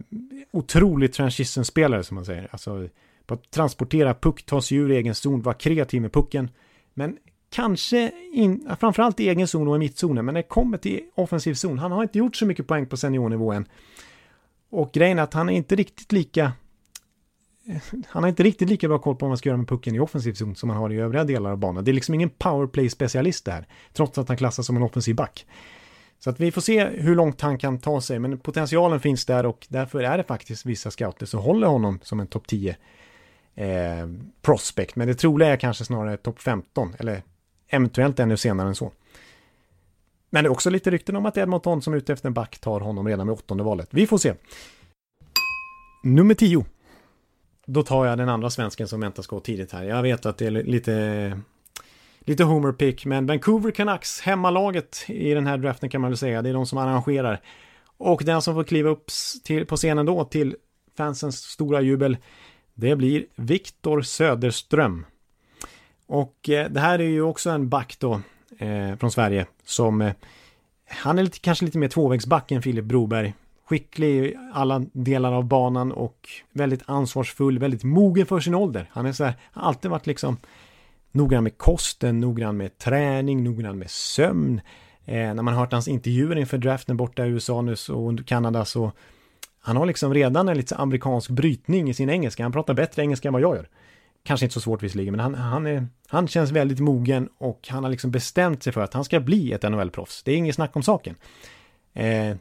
[0.50, 2.48] otrolig transition-spelare som man säger.
[2.50, 2.88] Alltså,
[3.26, 6.50] på att transportera puck, ta sig ur egen zon, vara kreativ med pucken.
[6.94, 7.16] Men
[7.50, 11.54] kanske in, framförallt i egen zon och i mittzonen, men när det kommer till offensiv
[11.54, 13.68] zon, han har inte gjort så mycket poäng på seniornivå än.
[14.70, 16.52] Och grejen är att han är inte riktigt lika
[18.08, 20.00] han har inte riktigt lika bra koll på vad man ska göra med pucken i
[20.00, 21.84] offensiv zon som man har i övriga delar av banan.
[21.84, 25.46] Det är liksom ingen powerplay-specialist där, trots att han klassas som en offensiv back.
[26.18, 29.46] Så att vi får se hur långt han kan ta sig, men potentialen finns där
[29.46, 32.76] och därför är det faktiskt vissa scouter som håller honom som en topp 10
[33.56, 34.08] eh,
[34.42, 34.96] prospect.
[34.96, 37.22] Men det troliga är kanske snarare topp 15, eller
[37.68, 38.92] eventuellt ännu senare än så.
[40.30, 42.58] Men det är också lite rykten om att Edmonton som är ute efter en back
[42.58, 43.88] tar honom redan med åttonde valet.
[43.90, 44.34] Vi får se.
[46.02, 46.64] Nummer 10.
[47.66, 49.82] Då tar jag den andra svensken som väntas gå tidigt här.
[49.84, 51.40] Jag vet att det är lite
[52.26, 56.42] lite homer pick, men Vancouver Canucks, hemmalaget i den här draften kan man väl säga,
[56.42, 57.40] det är de som arrangerar.
[57.96, 59.10] Och den som får kliva upp
[59.44, 60.56] till, på scenen då till
[60.96, 62.16] fansens stora jubel,
[62.76, 65.06] det blir Viktor Söderström.
[66.06, 68.20] Och eh, det här är ju också en back då
[68.58, 70.12] eh, från Sverige som eh,
[70.88, 73.34] han är lite, kanske lite mer tvåvägsback än Filip Broberg.
[73.64, 78.90] Skicklig i alla delar av banan och väldigt ansvarsfull, väldigt mogen för sin ålder.
[78.92, 80.36] Han är så här, har alltid varit liksom
[81.12, 84.60] noggrann med kosten, noggrann med träning, noggrann med sömn.
[85.04, 88.64] Eh, när man har hört hans intervjuer inför draften borta i USA nu och Kanada
[88.64, 88.92] så
[89.66, 92.42] han har liksom redan en lite amerikansk brytning i sin engelska.
[92.42, 93.68] Han pratar bättre engelska än vad jag gör.
[94.24, 97.84] Kanske inte så svårt visserligen, men han, han, är, han känns väldigt mogen och han
[97.84, 100.22] har liksom bestämt sig för att han ska bli ett NHL-proffs.
[100.24, 101.14] Det är inget snack om saken.
[101.94, 102.36] Eh,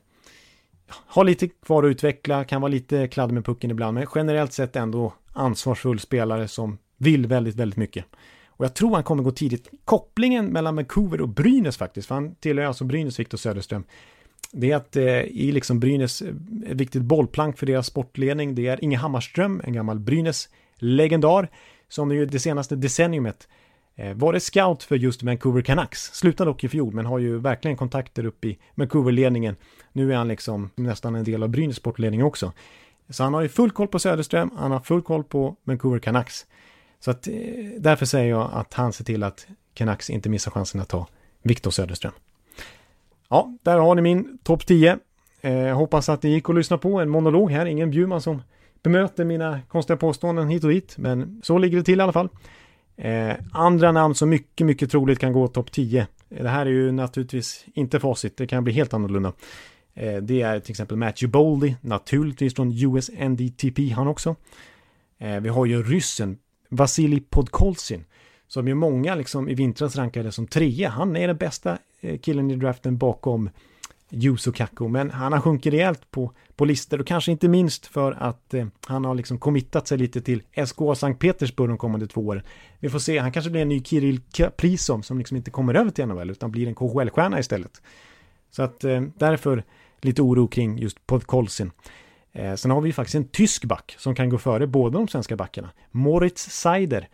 [0.87, 4.75] har lite kvar att utveckla, kan vara lite kladd med pucken ibland, men generellt sett
[4.75, 8.05] ändå ansvarsfull spelare som vill väldigt, väldigt mycket.
[8.47, 9.69] Och jag tror han kommer gå tidigt.
[9.85, 13.83] Kopplingen mellan Vancouver och Brynäs faktiskt, för han tillhör alltså Brynäs, Viktor Söderström.
[14.51, 16.33] Det är att det i liksom Brynäs, eh,
[16.67, 21.49] ett viktigt bollplank för deras sportledning, det är Inge Hammarström, en gammal Brynäs-legendar,
[21.89, 23.47] som ju det senaste decenniumet
[23.95, 26.13] eh, varit scout för just Vancouver Canucks.
[26.13, 29.55] Slutade dock i fjol, men har ju verkligen kontakter upp i Vancouver-ledningen.
[29.93, 32.53] Nu är han liksom nästan en del av Brynäs sportledning också.
[33.09, 36.45] Så han har ju full koll på Söderström, han har full koll på Vancouver Canucks.
[36.99, 37.27] Så att,
[37.77, 41.07] därför säger jag att han ser till att Canucks inte missar chansen att ta
[41.41, 42.11] Viktor Söderström.
[43.29, 44.97] Ja, där har ni min topp 10.
[45.41, 48.41] Eh, hoppas att det gick att lyssna på en monolog här, ingen Bjurman som
[48.83, 52.29] bemöter mina konstiga påståenden hit och dit, men så ligger det till i alla fall.
[52.97, 56.07] Eh, andra namn som mycket, mycket troligt kan gå topp 10.
[56.29, 59.33] Eh, det här är ju naturligtvis inte facit, det kan bli helt annorlunda.
[59.93, 64.35] Eh, det är till exempel Matthew Boldy, naturligtvis från USNDTP han också.
[65.17, 66.37] Eh, vi har ju ryssen
[66.69, 68.05] Vasilij Podkolzin.
[68.47, 70.89] Som ju många liksom i vintras rankade som trea.
[70.89, 73.49] Han är den bästa Eh, killen i draften bakom
[74.09, 74.87] Juso Kakko.
[74.87, 78.67] Men han har sjunkit rejält på, på listor och kanske inte minst för att eh,
[78.85, 82.43] han har liksom committat sig lite till SKA Sankt Petersburg de kommande två åren.
[82.79, 85.91] Vi får se, han kanske blir en ny Kirill Kaprizov som liksom inte kommer över
[85.91, 87.81] till NHL utan blir en KHL-stjärna istället.
[88.51, 89.63] Så att eh, därför
[90.01, 91.71] lite oro kring just Podkolsin.
[92.31, 95.35] Eh, sen har vi faktiskt en tysk back som kan gå före båda de svenska
[95.35, 95.69] backarna.
[95.91, 97.07] Moritz Seider.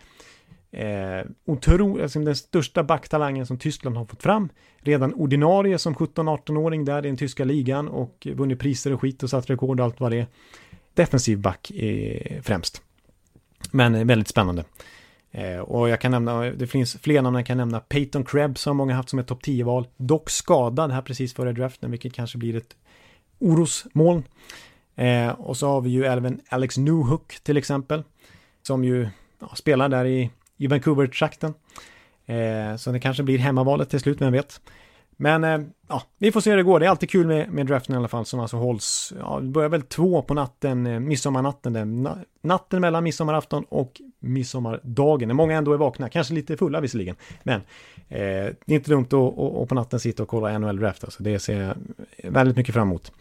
[0.72, 4.50] Eh, otro, alltså den största backtalangen som Tyskland har fått fram.
[4.78, 9.30] Redan ordinarie som 17-18-åring där i den tyska ligan och vunnit priser och skit och
[9.30, 10.28] satt rekord och allt vad det är.
[10.94, 12.82] Defensiv back eh, främst.
[13.72, 14.64] Men väldigt spännande.
[15.32, 17.80] Eh, och jag kan nämna, det finns fler namn jag kan nämna.
[17.80, 19.88] Peyton Krebs har många haft som ett topp 10-val.
[19.98, 22.76] Dock skadad här precis före draften, vilket kanske blir ett
[23.40, 24.24] orosmoln.
[24.96, 28.04] Eh, och så har vi ju även Alex Newhook till exempel.
[28.62, 29.10] Som ju
[29.40, 30.30] ja, spelar där i,
[30.62, 31.54] i Vancouver-trakten.
[32.26, 34.62] Eh, så det kanske blir hemmavalet till slut, vem vet.
[35.18, 36.80] Men eh, ja, vi får se hur det går.
[36.80, 39.48] Det är alltid kul med, med draften i alla fall som alltså hålls, ja, det
[39.48, 42.10] börjar väl två på natten, eh, midsommarnatten, den,
[42.42, 45.28] natten mellan midsommarafton och midsommardagen.
[45.28, 47.16] När många ändå är vakna, kanske lite fulla visserligen.
[47.44, 47.62] Men
[48.10, 51.40] eh, det är inte dumt att, på natten sitta och kolla NHL draft, alltså det
[51.40, 51.76] ser jag
[52.32, 53.12] väldigt mycket fram emot.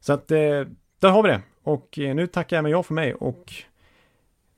[0.00, 0.38] Så att eh,
[0.98, 1.40] där har vi det.
[1.62, 3.52] Och eh, nu tackar även jag för mig och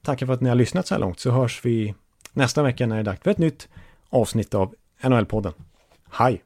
[0.02, 1.20] tackar för att ni har lyssnat så här långt.
[1.20, 1.94] Så hörs vi
[2.32, 3.68] nästa vecka när det är dags för ett nytt
[4.10, 5.52] avsnitt av NHL-podden.
[6.10, 6.42] Hej!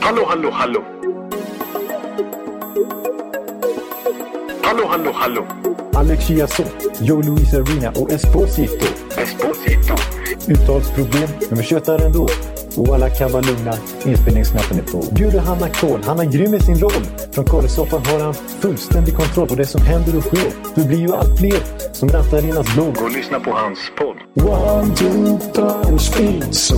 [0.00, 0.84] Hallå, hallå, hallå!
[4.62, 5.46] Hallå, hallå, hallå!
[5.94, 8.86] Alex Chiazot, Joe Luis Arena och Esposito.
[9.16, 9.94] Esposito.
[10.48, 12.28] Uttalsproblem, men vi tjötar ändå.
[12.76, 13.74] Och alla kan vara lugna,
[14.06, 15.14] inspelningsknappen är på.
[15.14, 17.04] Bjuder Hanna Kohl, han är grym i sin roll.
[17.32, 20.52] Från Kållesoffan har han fullständig kontroll på det som händer och sker.
[20.74, 22.76] Det blir ju allt fler som rattar in hans.
[22.76, 24.16] Gå och lyssna på hans podd.
[24.48, 26.76] One, two, three, speed, so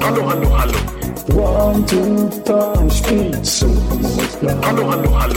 [0.00, 0.78] Hallå, hallå, hallå!
[1.28, 3.66] One, two, three, speed, so
[4.62, 5.36] Hallå, hallå, hallå!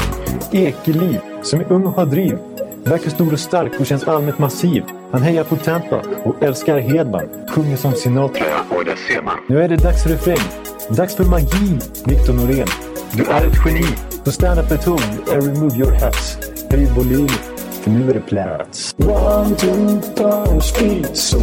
[0.52, 2.38] Ekeliv, som är ung och har driv.
[2.84, 4.84] Verkar stor och stark och känns allmänt massiv.
[5.12, 7.30] Han hejar på Tampa och älskar Hedman.
[7.50, 8.46] Sjunger som Sinatra.
[8.70, 9.38] Och det ser man.
[9.50, 10.48] Nu är det dags för refräng.
[10.90, 12.68] Dags för magi, Victor Norén.
[13.14, 13.86] Du är ett geni.
[14.26, 16.38] Så stand up at home and remove your hats.
[16.70, 17.30] Höj volymen,
[17.82, 18.96] för nu är det plats.
[18.98, 21.40] One, two, three, speed, so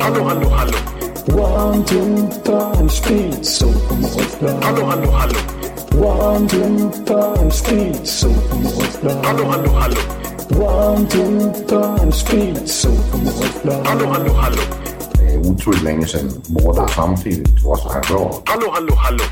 [0.00, 0.78] Hallå, hallå, hallå.
[1.26, 3.66] One, two, three, speed, so
[4.62, 5.38] Hallå, hallå, hallå.
[6.06, 8.28] One, two, three, speed, so
[9.24, 9.96] Hallå, hallå, hallå.
[10.50, 12.88] One, two, three, speed, so
[13.84, 14.62] Hallå, hallå, hallå.
[15.12, 18.42] Det är otroligt länge sedan båda samtidigt var så här bra.
[18.44, 19.24] Hallå, hallå, hallå.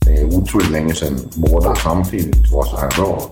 [0.00, 3.30] Det är otroligt länge sedan båda samtidigt var så här bra.